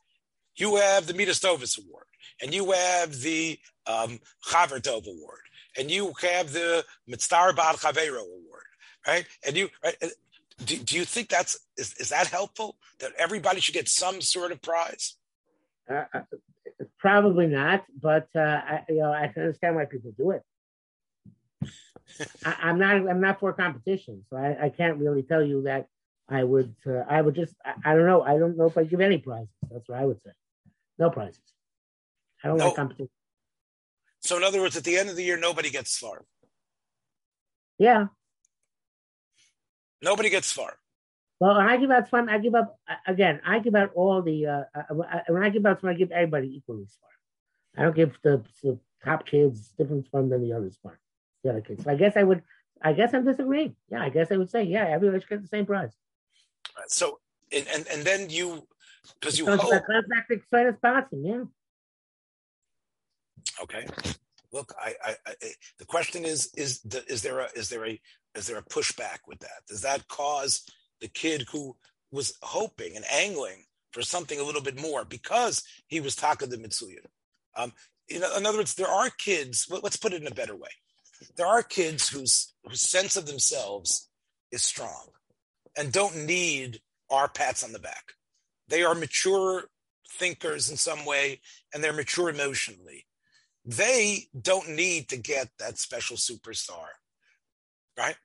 you 0.55 0.75
have 0.77 1.07
the 1.07 1.13
Midas 1.13 1.39
Dovis 1.39 1.77
Award 1.77 2.05
and 2.41 2.53
you 2.53 2.71
have 2.71 3.21
the 3.21 3.59
um, 3.87 4.19
Chavertov 4.45 5.07
Award, 5.07 5.41
and 5.77 5.89
you 5.89 6.13
have 6.21 6.53
the 6.53 6.85
Mitzvah 7.07 7.53
Bad 7.55 7.75
Chavero 7.75 8.21
Award, 8.21 8.63
right? 9.07 9.25
And 9.45 9.57
you, 9.57 9.69
right? 9.83 9.95
Do, 10.65 10.77
do 10.77 10.95
you 10.95 11.05
think 11.05 11.29
that's 11.29 11.59
is, 11.77 11.93
is 11.99 12.09
that 12.09 12.27
helpful? 12.27 12.77
That 12.99 13.11
everybody 13.17 13.59
should 13.59 13.73
get 13.73 13.89
some 13.89 14.21
sort 14.21 14.51
of 14.51 14.61
prize? 14.61 15.15
Uh, 15.89 16.05
uh 16.13 16.21
probably 17.03 17.47
not, 17.47 17.83
but 18.01 18.29
uh, 18.33 18.39
I, 18.39 18.83
you 18.87 18.99
know 18.99 19.11
I 19.11 19.27
can 19.27 19.43
understand 19.43 19.75
why 19.75 19.85
people 19.85 20.13
do 20.17 20.31
it. 20.31 20.43
I, 22.45 22.69
am 22.69 22.79
not 22.79 22.95
I'm 22.95 23.19
not 23.19 23.39
for 23.41 23.51
competition, 23.53 24.23
so 24.29 24.37
I, 24.37 24.65
I, 24.65 24.69
can't 24.69 24.97
really 24.97 25.23
tell 25.23 25.43
you 25.43 25.63
that 25.63 25.87
I 26.29 26.43
would 26.43 26.73
uh, 26.87 27.03
I 27.09 27.21
would 27.21 27.35
just 27.35 27.53
I, 27.65 27.73
I, 27.91 27.95
don't 27.95 28.05
know 28.05 28.21
I 28.21 28.37
don't 28.37 28.57
know 28.57 28.67
if 28.67 28.77
I 28.77 28.85
give 28.85 29.01
any 29.01 29.17
prizes. 29.17 29.49
That's 29.69 29.87
what 29.89 29.99
I 29.99 30.05
would 30.05 30.21
say. 30.25 30.31
No 30.97 31.09
prizes. 31.09 31.41
I 32.41 32.47
don't 32.47 32.57
no. 32.57 32.67
like 32.67 32.75
competition. 32.75 33.09
So, 34.21 34.37
in 34.37 34.43
other 34.43 34.61
words, 34.61 34.77
at 34.77 34.85
the 34.85 34.97
end 34.97 35.09
of 35.09 35.17
the 35.17 35.23
year, 35.23 35.37
nobody 35.37 35.69
gets 35.69 35.97
far. 35.97 36.23
Yeah. 37.77 38.07
Nobody 40.01 40.29
gets 40.29 40.51
far. 40.51 40.77
Well, 41.39 41.57
when 41.57 41.67
I 41.67 41.77
give 41.77 41.91
out 41.91 42.09
fun, 42.09 42.29
I 42.29 42.37
give 42.37 42.55
up 42.55 42.79
again. 43.07 43.41
I 43.45 43.59
give 43.59 43.75
out 43.75 43.91
all 43.95 44.21
the 44.21 44.45
uh, 44.45 44.63
uh 44.75 45.19
when 45.27 45.43
I 45.43 45.49
give 45.49 45.65
out 45.65 45.81
fun, 45.81 45.89
I 45.91 45.93
give 45.93 46.11
everybody 46.11 46.55
equally 46.55 46.85
far. 46.85 47.09
I 47.77 47.85
don't 47.85 47.95
give 47.95 48.17
the, 48.23 48.43
the 48.63 48.79
top 49.03 49.25
kids 49.25 49.73
different 49.77 50.07
fun 50.09 50.29
than 50.29 50.41
the 50.41 50.53
other 50.53 50.71
fun. 50.81 50.93
The 51.43 51.49
other 51.49 51.61
kids. 51.61 51.83
So 51.83 51.91
I 51.91 51.95
guess 51.95 52.15
I 52.15 52.23
would. 52.23 52.43
I 52.81 52.93
guess 52.93 53.13
I'm 53.13 53.25
disagreeing. 53.25 53.75
Yeah, 53.89 54.03
I 54.03 54.09
guess 54.09 54.31
I 54.31 54.37
would 54.37 54.49
say 54.49 54.63
yeah. 54.63 54.85
Everybody 54.85 55.21
should 55.21 55.29
get 55.29 55.41
the 55.41 55.47
same 55.47 55.65
prize. 55.65 55.95
So 56.87 57.19
and 57.51 57.67
and, 57.67 57.87
and 57.87 58.03
then 58.03 58.29
you 58.29 58.67
because 59.19 59.37
you 59.37 59.45
hope. 59.45 59.69
like 59.69 59.85
contract 59.85 60.31
excited 60.31 60.77
sponsor. 60.77 61.17
Yeah. 61.17 61.43
Okay. 63.61 63.85
Look, 64.51 64.73
I, 64.79 64.93
I, 65.03 65.15
I, 65.25 65.33
the 65.79 65.85
question 65.85 66.25
is, 66.25 66.53
is, 66.55 66.79
the, 66.81 67.03
is 67.11 67.23
there 67.23 67.39
a, 67.39 67.47
is 67.55 67.69
there 67.69 67.85
a, 67.85 67.99
is 68.35 68.47
there 68.47 68.57
a 68.57 68.63
pushback 68.63 69.19
with 69.27 69.39
that? 69.39 69.65
Does 69.67 69.81
that 69.81 70.07
cause 70.07 70.69
the 71.03 71.09
kid 71.09 71.45
who 71.51 71.77
was 72.11 72.33
hoping 72.41 72.95
and 72.95 73.05
angling 73.11 73.65
for 73.91 74.01
something 74.01 74.39
a 74.39 74.43
little 74.43 74.63
bit 74.63 74.81
more 74.81 75.05
because 75.05 75.63
he 75.87 76.01
was 76.01 76.15
Taka 76.15 76.47
the 76.47 76.57
Mitsuya? 76.57 77.05
Um, 77.55 77.73
in, 78.09 78.23
in 78.37 78.47
other 78.47 78.57
words, 78.57 78.73
there 78.73 78.87
are 78.89 79.11
kids. 79.11 79.67
let- 79.69 79.83
Let's 79.83 79.97
put 79.97 80.13
it 80.13 80.21
in 80.23 80.27
a 80.27 80.35
better 80.35 80.55
way. 80.55 80.71
There 81.37 81.47
are 81.47 81.63
kids 81.63 82.09
whose 82.09 82.53
whose 82.65 82.81
sense 82.81 83.15
of 83.15 83.27
themselves 83.27 84.09
is 84.51 84.63
strong 84.63 85.09
and 85.77 85.91
don't 85.93 86.25
need 86.25 86.81
our 87.11 87.29
pats 87.29 87.63
on 87.63 87.73
the 87.73 87.79
back. 87.79 88.13
They 88.69 88.83
are 88.83 88.95
mature 88.95 89.65
thinkers 90.09 90.71
in 90.71 90.77
some 90.77 91.05
way, 91.05 91.41
and 91.73 91.83
they're 91.83 91.93
mature 91.93 92.29
emotionally 92.29 93.05
they 93.65 94.27
don't 94.39 94.69
need 94.71 95.09
to 95.09 95.17
get 95.17 95.49
that 95.59 95.77
special 95.77 96.17
superstar, 96.17 96.87
right? 97.97 98.17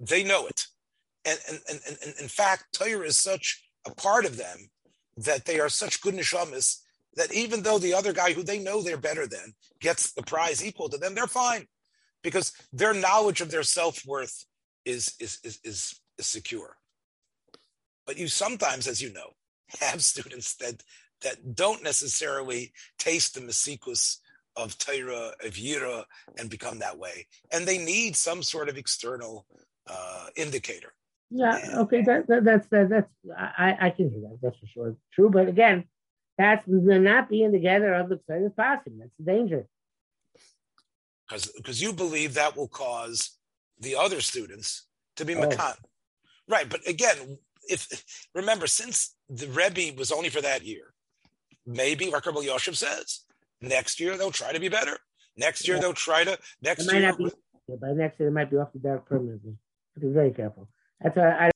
They 0.00 0.24
know 0.24 0.46
it. 0.46 0.66
And, 1.24 1.38
and, 1.48 1.60
and, 1.68 1.80
and 2.04 2.14
in 2.20 2.28
fact, 2.28 2.66
Torah 2.72 3.06
is 3.06 3.18
such 3.18 3.62
a 3.86 3.94
part 3.94 4.24
of 4.24 4.36
them 4.36 4.70
that 5.16 5.44
they 5.44 5.60
are 5.60 5.68
such 5.68 6.00
good 6.00 6.14
neshamas 6.14 6.78
that 7.14 7.32
even 7.32 7.62
though 7.62 7.78
the 7.78 7.94
other 7.94 8.12
guy 8.12 8.32
who 8.32 8.42
they 8.42 8.58
know 8.58 8.82
they're 8.82 8.96
better 8.96 9.26
than 9.26 9.54
gets 9.80 10.12
the 10.12 10.22
prize 10.22 10.64
equal 10.64 10.88
to 10.88 10.98
them, 10.98 11.14
they're 11.14 11.26
fine 11.26 11.66
because 12.22 12.52
their 12.72 12.94
knowledge 12.94 13.40
of 13.40 13.50
their 13.50 13.62
self-worth 13.62 14.46
is, 14.84 15.14
is, 15.20 15.38
is, 15.44 15.60
is, 15.64 16.00
is 16.18 16.26
secure. 16.26 16.76
But 18.06 18.18
you 18.18 18.28
sometimes, 18.28 18.86
as 18.86 19.00
you 19.00 19.12
know, 19.12 19.32
have 19.80 20.02
students 20.02 20.56
that 20.56 20.82
that 21.22 21.54
don't 21.54 21.84
necessarily 21.84 22.72
taste 22.98 23.34
the 23.34 23.40
masikus 23.40 24.18
of 24.56 24.76
Torah, 24.76 25.32
of 25.44 25.52
Yira, 25.54 26.04
and 26.36 26.50
become 26.50 26.80
that 26.80 26.98
way. 26.98 27.26
And 27.52 27.64
they 27.64 27.78
need 27.78 28.16
some 28.16 28.42
sort 28.42 28.68
of 28.68 28.76
external 28.76 29.46
uh, 29.86 30.26
indicator. 30.36 30.92
Yeah. 31.34 31.58
Okay. 31.82 32.02
That, 32.02 32.26
that 32.28 32.44
that's 32.44 32.66
that, 32.68 32.88
that's 32.90 33.10
I 33.36 33.76
I 33.80 33.90
can 33.90 34.10
hear 34.10 34.20
that. 34.22 34.38
That's 34.42 34.58
for 34.58 34.66
sure. 34.66 34.96
True. 35.14 35.30
But 35.30 35.48
again, 35.48 35.84
that's 36.36 36.64
the 36.66 36.98
not 36.98 37.28
being 37.28 37.52
together 37.52 37.94
of 37.94 38.08
the 38.08 38.16
excited 38.16 38.56
passing. 38.56 38.98
That's 38.98 39.12
the 39.18 39.24
danger. 39.24 39.66
Because 41.28 41.50
because 41.56 41.80
you 41.80 41.92
believe 41.92 42.34
that 42.34 42.56
will 42.56 42.68
cause 42.68 43.38
the 43.80 43.96
other 43.96 44.20
students 44.20 44.86
to 45.16 45.24
be 45.24 45.34
Oh. 45.34 45.40
makan. 45.40 45.74
Right. 46.48 46.68
But 46.68 46.86
again, 46.86 47.38
if 47.68 47.88
remember, 48.34 48.66
since 48.66 49.16
the 49.30 49.46
Rebbe 49.48 49.96
was 49.96 50.12
only 50.12 50.28
for 50.28 50.40
that 50.42 50.64
year, 50.64 50.92
maybe 51.66 52.10
Rabbi 52.10 52.30
Yoshe 52.30 52.66
Ber 52.68 52.74
says, 52.74 53.20
next 53.60 54.00
year 54.00 54.16
they'll 54.18 54.30
try 54.32 54.52
to 54.52 54.60
be 54.60 54.68
better. 54.68 54.98
Next 55.36 55.66
year 55.66 55.76
Yeah. 55.76 55.82
they'll 55.82 55.94
try 55.94 56.24
to 56.24 56.38
next 56.60 56.92
year 56.92 57.14
be. 57.16 57.30
Yeah, 57.68 57.76
by 57.80 57.92
next 57.92 58.18
year, 58.18 58.28
it 58.28 58.32
might 58.32 58.50
be 58.50 58.56
off 58.56 58.72
the 58.72 58.80
dark 58.80 59.06
permanently. 59.06 59.56
Be 59.98 60.08
very 60.08 60.32
careful. 60.32 60.68
That's 61.02 61.16
why 61.16 61.30
I. 61.30 61.50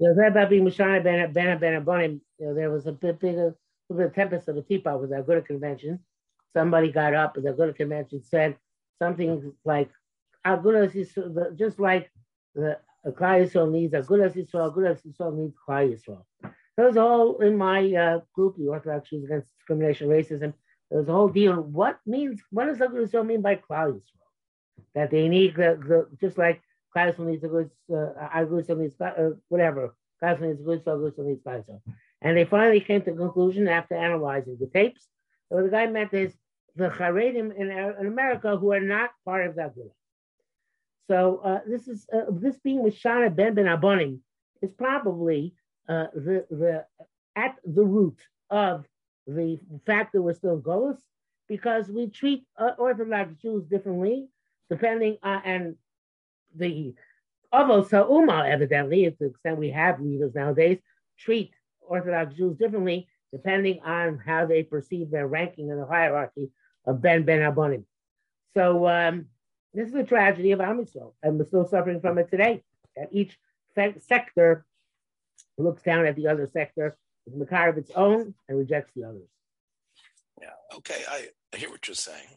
The 0.00 0.14
thing 0.14 0.26
about 0.26 0.50
being 0.50 0.64
Mishana 0.64 1.02
Ben 1.02 1.32
Ben 1.32 1.58
Ben 1.58 1.82
Abonim, 1.82 2.20
you 2.38 2.46
know, 2.46 2.54
there 2.54 2.70
was 2.70 2.86
a 2.86 2.92
bit 2.92 3.20
bigger, 3.20 3.54
a 3.90 3.94
bit 3.94 4.06
of 4.06 4.14
tempest 4.14 4.48
of 4.48 4.56
a 4.56 4.62
teapot 4.62 5.00
with 5.00 5.10
that 5.10 5.26
good 5.26 5.46
convention. 5.46 6.00
Somebody 6.52 6.90
got 6.90 7.14
up 7.14 7.36
at 7.36 7.44
the 7.44 7.52
good 7.52 7.76
convention 7.76 8.22
said 8.22 8.56
something 9.00 9.52
like, 9.64 9.90
"Our 10.44 10.58
"Agudas 10.58 10.94
Yisrael," 10.94 11.56
just 11.56 11.78
like 11.78 12.10
the 12.54 12.78
Klal 13.06 13.44
Yisrael 13.44 13.70
needs 13.70 13.94
Agudas 13.94 14.34
Yisrael, 14.34 14.74
Agudas 14.74 15.00
Yisrael 15.06 15.36
needs 15.36 15.54
Klal 15.66 15.94
Yisrael. 15.94 16.24
There 16.76 16.86
was 16.86 16.96
a 16.96 17.00
whole 17.00 17.38
in 17.40 17.56
my 17.56 17.94
uh, 17.94 18.20
group, 18.34 18.56
the 18.56 18.68
Orthodox 18.68 19.10
Jews 19.10 19.24
Against 19.24 19.56
Discrimination, 19.58 20.08
Racism. 20.08 20.52
There 20.90 21.00
was 21.00 21.08
a 21.08 21.12
whole 21.12 21.28
deal. 21.28 21.54
What 21.54 21.98
means? 22.04 22.42
What 22.50 22.66
does 22.66 22.78
Agudas 22.78 23.12
Yisrael 23.12 23.26
mean 23.26 23.42
by 23.42 23.56
Klal 23.56 23.92
Yisrael? 23.92 24.30
That 24.94 25.10
they 25.10 25.28
need 25.28 25.54
the, 25.54 25.78
the 25.88 26.08
just 26.20 26.36
like 26.36 26.60
Yisrael 26.96 27.26
needs 27.26 27.44
Agudas, 27.44 27.70
uh, 27.92 28.28
Agudas 28.36 28.66
Yisrael 28.66 28.78
needs 28.78 29.00
uh, 29.00 29.30
whatever. 29.48 29.94
Yisrael 30.22 30.40
needs 30.40 30.60
Agudas 30.60 31.12
Yisrael 31.12 31.26
needs 31.26 31.44
Yisrael. 31.44 31.80
And 32.22 32.36
they 32.36 32.44
finally 32.44 32.80
came 32.80 33.02
to 33.02 33.10
the 33.10 33.16
conclusion 33.16 33.68
after 33.68 33.94
analyzing 33.94 34.56
the 34.58 34.66
tapes. 34.66 35.08
the 35.50 35.68
guy 35.70 35.86
meant 35.86 36.14
is 36.14 36.34
the 36.76 36.88
Haredim 36.88 37.54
in, 37.56 37.70
in 37.70 38.06
America 38.06 38.56
who 38.56 38.72
are 38.72 38.80
not 38.80 39.10
part 39.24 39.46
of 39.46 39.56
that 39.56 39.74
group. 39.74 39.92
So 41.08 41.40
uh, 41.44 41.60
this 41.66 41.86
is 41.86 42.06
uh, 42.12 42.30
this 42.30 42.58
being 42.58 42.82
with 42.82 42.98
Shana 42.98 43.34
Ben 43.34 43.54
Ben 43.54 43.66
Abonim 43.66 44.20
is 44.62 44.72
probably 44.72 45.54
uh, 45.88 46.06
the 46.14 46.46
the 46.50 46.84
at 47.36 47.56
the 47.64 47.84
root 47.84 48.18
of 48.48 48.86
the 49.26 49.58
fact 49.86 50.12
that 50.12 50.22
we're 50.22 50.32
still 50.32 50.58
Golos 50.58 50.98
because 51.46 51.88
we 51.88 52.08
treat 52.08 52.46
uh, 52.58 52.70
Orthodox 52.78 53.34
Jews 53.36 53.64
differently 53.66 54.28
depending 54.70 55.18
on 55.22 55.42
and 55.44 55.76
the 56.54 56.94
Avos 57.52 57.90
Ha'uma 57.90 58.46
evidently, 58.46 59.04
to 59.04 59.16
the 59.18 59.26
extent 59.26 59.58
we 59.58 59.70
have 59.70 60.00
leaders 60.00 60.34
nowadays, 60.34 60.78
treat 61.18 61.52
Orthodox 61.80 62.34
Jews 62.34 62.56
differently 62.56 63.08
depending 63.32 63.80
on 63.84 64.18
how 64.24 64.46
they 64.46 64.62
perceive 64.62 65.10
their 65.10 65.26
ranking 65.26 65.68
in 65.68 65.76
the 65.76 65.86
hierarchy 65.86 66.50
of 66.86 67.02
Ben 67.02 67.24
Ben 67.24 67.40
Abonim. 67.40 67.84
So 68.54 68.86
um, 68.86 69.26
this 69.72 69.88
is 69.88 69.94
a 69.94 70.04
tragedy 70.04 70.52
of 70.52 70.60
Am 70.60 70.84
and 71.22 71.38
we're 71.38 71.44
still 71.46 71.66
suffering 71.66 72.00
from 72.00 72.18
it 72.18 72.30
today. 72.30 72.62
That 72.96 73.08
each 73.10 73.36
fe- 73.74 73.96
sector 74.06 74.64
looks 75.58 75.82
down 75.82 76.06
at 76.06 76.14
the 76.14 76.28
other 76.28 76.48
sector 76.52 76.96
with 77.26 77.34
a 77.34 77.38
makar 77.38 77.70
of 77.70 77.78
its 77.78 77.90
own 77.96 78.34
and 78.48 78.58
rejects 78.58 78.92
the 78.94 79.04
others. 79.04 79.28
Yeah. 80.40 80.76
Okay. 80.76 81.02
I, 81.08 81.26
I 81.52 81.56
hear 81.56 81.70
what 81.70 81.88
you're 81.88 81.96
saying. 81.96 82.36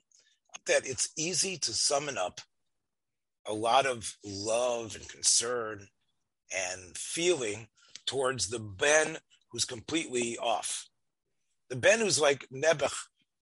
That 0.66 0.88
it's 0.88 1.10
easy 1.16 1.58
to 1.58 1.74
summon 1.74 2.18
up 2.18 2.42
a 3.48 3.54
lot 3.54 3.86
of 3.86 4.14
love 4.24 4.96
and 4.96 5.08
concern 5.08 5.88
and 6.56 6.98
feeling 6.98 7.68
towards 8.06 8.50
the 8.50 8.60
Ben 8.60 9.18
who's 9.52 9.66
completely 9.66 10.38
off. 10.38 10.88
The 11.70 11.76
Ben 11.76 12.00
who's 12.00 12.20
like 12.20 12.48
Nebuch 12.54 12.96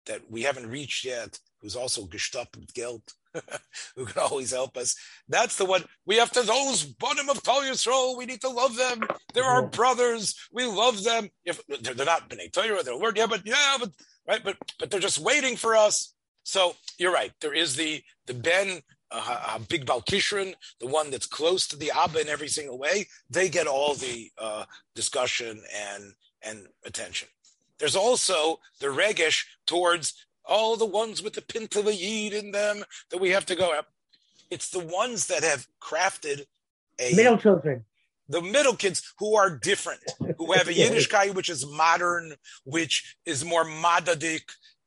that 0.05 0.21
we 0.29 0.43
haven't 0.43 0.69
reached 0.69 1.05
yet, 1.05 1.39
who's 1.61 1.75
also 1.75 2.05
gestoppt 2.05 2.57
with 2.57 2.73
guilt, 2.73 3.13
who 3.95 4.05
can 4.05 4.21
always 4.21 4.51
help 4.51 4.77
us. 4.77 4.95
That's 5.27 5.57
the 5.57 5.65
one 5.65 5.83
we 6.05 6.17
have 6.17 6.31
to 6.31 6.41
those 6.41 6.83
bottom 6.83 7.29
of 7.29 7.43
Klal 7.43 7.61
Yisrael. 7.61 8.17
We 8.17 8.25
need 8.25 8.41
to 8.41 8.49
love 8.49 8.75
them. 8.75 9.01
They're 9.33 9.43
our 9.43 9.67
brothers. 9.67 10.35
We 10.51 10.65
love 10.65 11.03
them. 11.03 11.29
If 11.43 11.61
they're, 11.67 12.05
not 12.05 12.29
Bnei 12.29 12.51
Torah, 12.51 12.83
they're 12.83 12.97
word, 12.97 13.17
yeah, 13.17 13.27
but 13.27 13.41
yeah, 13.45 13.77
but 13.79 13.91
right, 14.27 14.43
but 14.43 14.57
but 14.79 14.91
they're 14.91 14.99
just 14.99 15.19
waiting 15.19 15.55
for 15.55 15.75
us. 15.75 16.13
So 16.43 16.75
you're 16.97 17.13
right. 17.13 17.31
There 17.41 17.53
is 17.53 17.75
the 17.75 18.01
the 18.27 18.33
Ben, 18.33 18.81
uh, 19.23 19.59
Big 19.69 19.85
Balkishrin, 19.85 20.55
the 20.79 20.87
one 20.87 21.11
that's 21.11 21.27
close 21.27 21.67
to 21.67 21.75
the 21.75 21.91
Abba 21.95 22.21
in 22.21 22.27
every 22.27 22.47
single 22.47 22.77
way. 22.77 23.07
They 23.29 23.49
get 23.49 23.67
all 23.67 23.93
the 23.95 24.31
uh, 24.37 24.65
discussion 24.95 25.61
and 25.75 26.13
and 26.41 26.67
attention. 26.85 27.27
There's 27.79 27.95
also 27.95 28.59
the 28.79 28.87
Regesh 28.87 29.45
towards 29.65 30.13
all 30.45 30.77
the 30.77 30.85
ones 30.85 31.21
with 31.23 31.33
the 31.33 31.41
Pinta 31.41 31.81
Yid 31.93 32.33
in 32.33 32.51
them 32.51 32.83
that 33.09 33.19
we 33.19 33.31
have 33.31 33.45
to 33.47 33.55
go 33.55 33.71
up. 33.77 33.87
It's 34.51 34.69
the 34.69 34.79
ones 34.79 35.27
that 35.27 35.43
have 35.43 35.67
crafted 35.81 36.45
a 36.99 37.13
Middle 37.15 37.37
children. 37.37 37.83
the 38.29 38.41
middle 38.41 38.75
kids 38.75 39.13
who 39.19 39.35
are 39.35 39.49
different, 39.49 40.01
who 40.37 40.53
have 40.53 40.67
a 40.67 40.73
Yiddishkeit 40.79 41.33
which 41.33 41.49
is 41.49 41.65
modern, 41.65 42.33
which 42.63 43.17
is 43.25 43.43
more 43.43 43.65
madadik, 43.65 44.43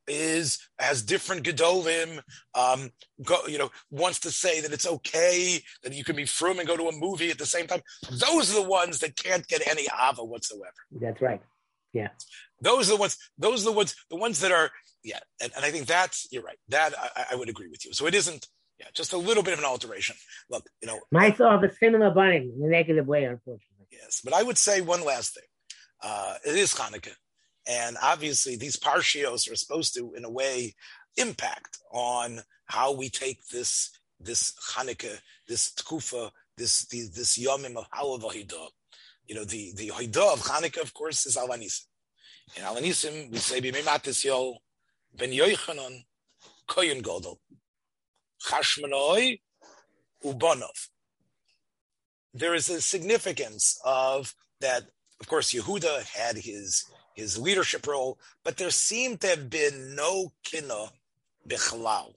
is 0.09 0.59
has 0.79 1.03
different 1.03 1.45
gedolim, 1.45 2.21
um, 2.55 2.91
go, 3.25 3.39
you 3.47 3.59
know, 3.59 3.71
wants 3.91 4.21
to 4.21 4.31
say 4.31 4.61
that 4.61 4.73
it's 4.73 4.87
okay 4.87 5.61
that 5.83 5.93
you 5.93 6.05
can 6.05 6.17
be 6.17 6.25
frum 6.25 6.59
and 6.59 6.69
go 6.69 6.77
to 6.77 6.89
a 6.89 6.99
movie 6.99 7.31
at 7.31 7.39
the 7.39 7.47
same 7.47 7.67
time. 7.67 7.81
Those 8.11 8.51
are 8.51 8.63
the 8.63 8.69
ones 8.69 9.01
that 9.01 9.17
can't 9.17 9.47
get 9.47 9.67
any 9.69 9.87
ava 9.93 10.25
whatsoever. 10.25 10.73
That's 10.93 11.21
right. 11.21 11.43
Yeah. 11.93 12.09
Those 12.61 12.89
are 12.89 12.95
the 12.95 13.01
ones. 13.01 13.17
Those 13.39 13.63
are 13.63 13.71
the 13.71 13.77
ones. 13.77 13.95
The 14.11 14.17
ones 14.17 14.41
that 14.41 14.53
are 14.53 14.71
yeah. 15.03 15.21
And, 15.41 15.53
and 15.55 15.65
I 15.65 15.71
think 15.71 15.87
that's 15.87 16.29
you're 16.31 16.43
right. 16.43 16.59
That 16.69 16.95
I, 16.99 17.27
I 17.33 17.37
would 17.37 17.49
agree 17.49 17.69
with 17.69 17.85
you. 17.85 17.93
So 17.93 18.07
it 18.07 18.15
isn't 18.15 18.47
yeah, 18.79 18.87
just 18.95 19.13
a 19.13 19.19
little 19.19 19.43
bit 19.43 19.53
of 19.53 19.59
an 19.59 19.65
alteration. 19.65 20.17
Look, 20.51 20.69
you 20.81 20.87
know, 20.87 21.01
My 21.11 21.31
thought 21.31 21.63
of 21.63 21.71
a 21.71 21.75
similar 21.75 22.11
bunning 22.11 22.53
in 22.57 22.65
a 22.65 22.69
negative 22.69 23.07
way, 23.07 23.25
unfortunately. 23.25 23.87
Yes, 23.91 24.21
but 24.23 24.33
I 24.33 24.43
would 24.43 24.59
say 24.59 24.81
one 24.81 25.05
last 25.05 25.35
thing. 25.35 25.45
Uh, 26.01 26.35
it 26.47 26.55
is 26.55 26.75
Hanukkah, 26.75 27.15
and 27.69 27.99
obviously 28.03 28.57
these 28.57 28.77
parshios 28.77 29.51
are 29.51 29.55
supposed 29.55 29.95
to, 29.95 30.15
in 30.15 30.25
a 30.25 30.31
way, 30.31 30.75
impact 31.19 31.79
on 31.93 32.41
how 32.65 32.93
we 32.93 33.11
take 33.11 33.47
this 33.49 33.91
this 34.21 34.55
Hanukkah, 34.75 35.19
this 35.47 35.73
tkufa, 35.75 36.31
this 36.57 36.87
the, 36.87 37.09
this 37.15 37.39
yomim 37.39 37.77
of 37.77 37.89
Halavahidah. 37.91 38.69
You 39.27 39.35
know, 39.35 39.45
the 39.45 39.73
the 39.77 39.89
Hidah 39.89 40.33
of 40.33 40.41
Hanukkah, 40.41 40.81
of 40.81 40.95
course, 40.95 41.27
is 41.27 41.37
Al 41.37 41.49
HaNisim. 41.49 41.85
In 42.57 42.63
Al 42.65 42.77
HaNisim, 42.77 43.31
we 43.31 43.37
say 43.39 43.61
Bimei 43.61 43.83
Matis 43.83 44.25
Yol, 44.25 44.57
ben 45.15 45.31
Yochanan 45.31 46.05
Koyen 46.67 47.03
Godel, 47.03 47.37
Chashmanoi 48.47 49.41
Ubonov. 50.25 50.89
There 52.33 52.55
is 52.55 52.71
a 52.71 52.81
significance 52.81 53.79
of 53.85 54.35
that. 54.61 54.85
Of 55.21 55.27
course, 55.27 55.53
Yehuda 55.53 56.05
had 56.05 56.37
his 56.37 56.85
his 57.19 57.37
leadership 57.37 57.85
role, 57.87 58.17
but 58.45 58.57
there 58.57 58.71
seemed 58.71 59.21
to 59.21 59.27
have 59.27 59.51
been 59.51 59.97
no 59.97 60.33
kina 60.45 60.93
bichlal. 61.49 62.15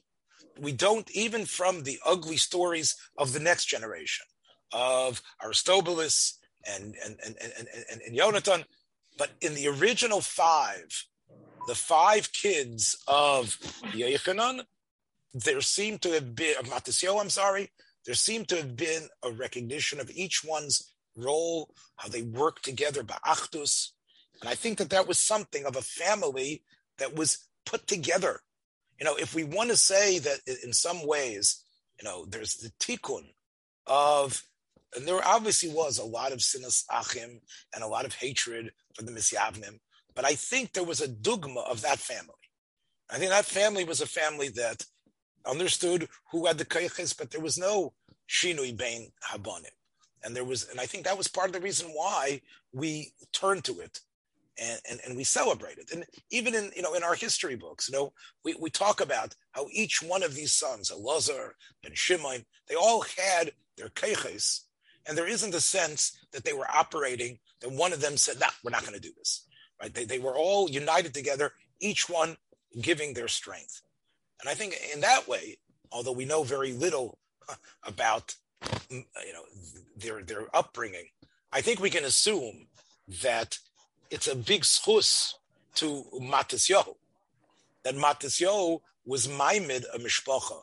We 0.60 0.74
don't 0.74 1.10
even 1.12 1.45
from 1.45 1.84
the 1.84 1.99
ugly 2.06 2.38
stories 2.38 2.95
of 3.18 3.34
the 3.34 3.39
next 3.39 3.66
generation 3.66 4.28
of 4.72 5.22
Aristobulus 5.43 6.38
and 6.72 6.95
and 7.04 7.18
and 7.26 7.36
and, 7.41 7.68
and, 7.91 8.02
and 8.06 8.16
Yonatan, 8.16 8.64
but 9.18 9.32
in 9.41 9.56
the 9.56 9.68
original 9.68 10.22
five, 10.22 10.89
the 11.68 11.76
five 11.76 12.32
kids 12.32 12.95
of 13.08 13.58
Yochanan, 13.93 14.66
there 15.34 15.62
seemed 15.62 16.02
to 16.04 16.12
have 16.12 16.36
been 16.36 16.56
of 16.60 16.68
Matisyo, 16.68 17.20
I'm 17.20 17.32
sorry, 17.32 17.72
there 18.06 18.16
seemed 18.16 18.47
to 18.49 18.58
have 18.58 18.76
been 18.76 19.04
a 19.24 19.32
recognition 19.32 19.99
of 19.99 20.12
each 20.12 20.43
one's 20.43 20.93
role, 21.16 21.74
how 21.97 22.10
they 22.10 22.22
worked 22.22 22.64
together, 22.64 23.04
ba'achdus. 23.04 23.93
And 24.42 24.50
I 24.50 24.56
think 24.56 24.80
that 24.80 24.89
that 24.89 25.08
was 25.08 25.20
something 25.20 25.66
of 25.66 25.76
a 25.76 25.82
family 25.82 26.64
that 26.98 27.16
was 27.16 27.48
put 27.66 27.88
together. 27.88 28.42
You 29.00 29.06
know, 29.06 29.16
if 29.16 29.34
we 29.36 29.44
want 29.44 29.70
to 29.70 29.78
say 29.78 30.20
that 30.20 30.39
in 30.64 30.74
some 30.74 31.06
ways, 31.08 31.64
you 32.00 32.08
know, 32.08 32.26
there's 32.26 32.56
the 32.56 32.72
tikkun 32.80 33.34
of, 33.88 34.44
and 34.96 35.08
there 35.08 35.26
obviously 35.26 35.70
was 35.70 35.98
a 35.98 36.06
lot 36.06 36.32
of 36.32 36.39
sinas 36.39 36.84
achim 36.92 37.42
and 37.74 37.84
a 37.84 37.88
lot 37.88 38.06
of 38.06 38.16
hatred 38.16 38.72
for 38.96 39.04
the 39.04 39.12
misyavnim, 39.12 39.80
but 40.16 40.26
I 40.26 40.34
think 40.36 40.74
there 40.74 40.84
was 40.84 41.02
a 41.02 41.08
dogma 41.08 41.62
of 41.62 41.82
that 41.82 42.00
family. 42.00 42.34
I 43.10 43.18
think 43.18 43.32
that 43.32 43.46
family 43.46 43.84
was 43.84 44.02
a 44.02 44.08
family 44.08 44.50
that 44.50 44.86
understood 45.46 46.08
who 46.32 46.46
had 46.46 46.58
the 46.58 46.66
kayches, 46.66 47.18
but 47.18 47.32
there 47.32 47.42
was 47.42 47.58
no 47.58 47.94
shinui 48.30 48.76
bein 48.76 49.12
habonim. 49.30 49.66
And 50.24 50.36
there 50.36 50.46
was, 50.46 50.70
and 50.70 50.80
I 50.80 50.86
think 50.86 51.06
that 51.06 51.18
was 51.18 51.28
part 51.28 51.48
of 51.48 51.54
the 51.54 51.60
reason 51.60 51.89
why 51.89 52.42
we 52.72 53.14
turned 53.34 53.64
to 53.66 53.80
it 53.80 54.00
and, 54.60 54.80
and, 54.89 54.99
and 55.06 55.18
we 55.18 55.24
celebrate 55.24 55.78
it. 55.78 55.91
And 55.91 56.06
even 56.30 56.56
in, 56.56 56.72
you 56.76 56.82
know, 56.82 56.93
in 56.93 57.04
our 57.04 57.16
history 57.16 57.56
books, 57.56 57.89
you 57.89 57.97
know, 57.97 58.14
we, 58.43 58.56
we 58.60 58.70
talk 58.70 59.02
about 59.02 59.36
how 59.52 59.68
each 59.72 60.02
one 60.02 60.24
of 60.24 60.36
these 60.36 60.54
sons, 60.54 60.91
Elazar 60.91 61.52
and 61.84 61.97
Shimon, 61.97 62.45
they 62.68 62.76
all 62.76 63.04
had 63.18 63.52
their 63.78 63.89
keiches, 63.89 64.62
and 65.08 65.18
there 65.18 65.28
isn't 65.28 65.56
a 65.56 65.62
sense 65.62 66.18
that 66.32 66.43
they 66.43 66.54
were 66.54 66.70
operating, 66.70 67.39
that 67.62 67.72
one 67.72 67.93
of 67.93 68.02
them 68.02 68.18
said, 68.18 68.39
nah, 68.39 68.47
we're 68.64 68.72
not 68.72 68.82
going 68.82 68.93
to 68.93 68.99
do 68.99 69.14
this. 69.18 69.47
Right? 69.82 69.93
They, 69.93 70.06
they 70.06 70.20
were 70.20 70.38
all 70.38 70.70
united 70.70 71.14
together, 71.14 71.54
each 71.80 72.08
one 72.08 72.38
giving 72.80 73.14
their 73.14 73.28
strength. 73.28 73.82
And 74.39 74.49
I 74.49 74.54
think 74.54 74.76
in 74.93 75.02
that 75.02 75.28
way, 75.28 75.58
although 75.91 76.12
we 76.12 76.26
know 76.26 76.43
very 76.43 76.74
little 76.74 77.18
uh, 77.49 77.56
about 77.84 78.36
you 78.89 79.04
know 79.34 79.43
their 79.95 80.24
their 80.24 80.56
upbringing, 80.56 81.08
I 81.52 81.62
think 81.62 81.80
we 81.80 81.89
can 81.89 82.06
assume 82.06 82.68
that 83.24 83.58
it's 84.12 84.28
a 84.28 84.36
big 84.36 84.62
schus 84.62 85.34
to 85.76 86.05
Matisyo, 86.20 86.95
that 87.84 87.95
Matisyo 87.95 88.82
was 89.05 89.28
maimed 89.28 89.86
a 89.93 89.97
mishpacha, 89.97 90.62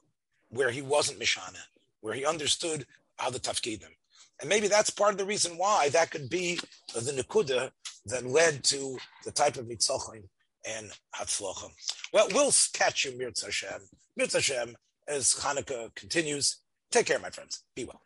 where 0.51 0.70
he 0.70 0.82
wasn't 0.82 1.18
mishana, 1.18 1.59
where 2.01 2.14
he 2.14 2.24
understood 2.24 2.86
how 3.16 3.30
the 3.30 3.40
tafkidim. 3.40 3.88
And 4.40 4.49
maybe 4.49 4.68
that's 4.68 4.90
part 4.90 5.12
of 5.12 5.18
the 5.18 5.24
reason 5.24 5.59
why 5.59 5.88
that 5.88 6.11
could 6.11 6.30
be 6.30 6.61
the 6.94 7.01
nekuda 7.01 7.72
that 8.07 8.24
led 8.24 8.62
to 8.64 8.96
the 9.24 9.32
type 9.32 9.57
of 9.57 9.66
mitzachim 9.66 10.22
and 10.68 10.90
hatzlachim. 11.16 11.70
Well, 12.12 12.28
we'll 12.32 12.53
catch 12.72 13.05
you, 13.05 13.12
Mirz 13.12 13.44
Hashem. 13.44 13.80
Mirz 14.18 14.34
Hashem, 14.34 14.76
as 15.09 15.34
Hanukkah 15.34 15.92
continues. 15.94 16.59
Take 16.90 17.07
care, 17.07 17.18
my 17.18 17.30
friends. 17.30 17.64
Be 17.74 17.84
well. 17.84 18.03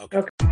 Okay. 0.00 0.18
okay. 0.18 0.51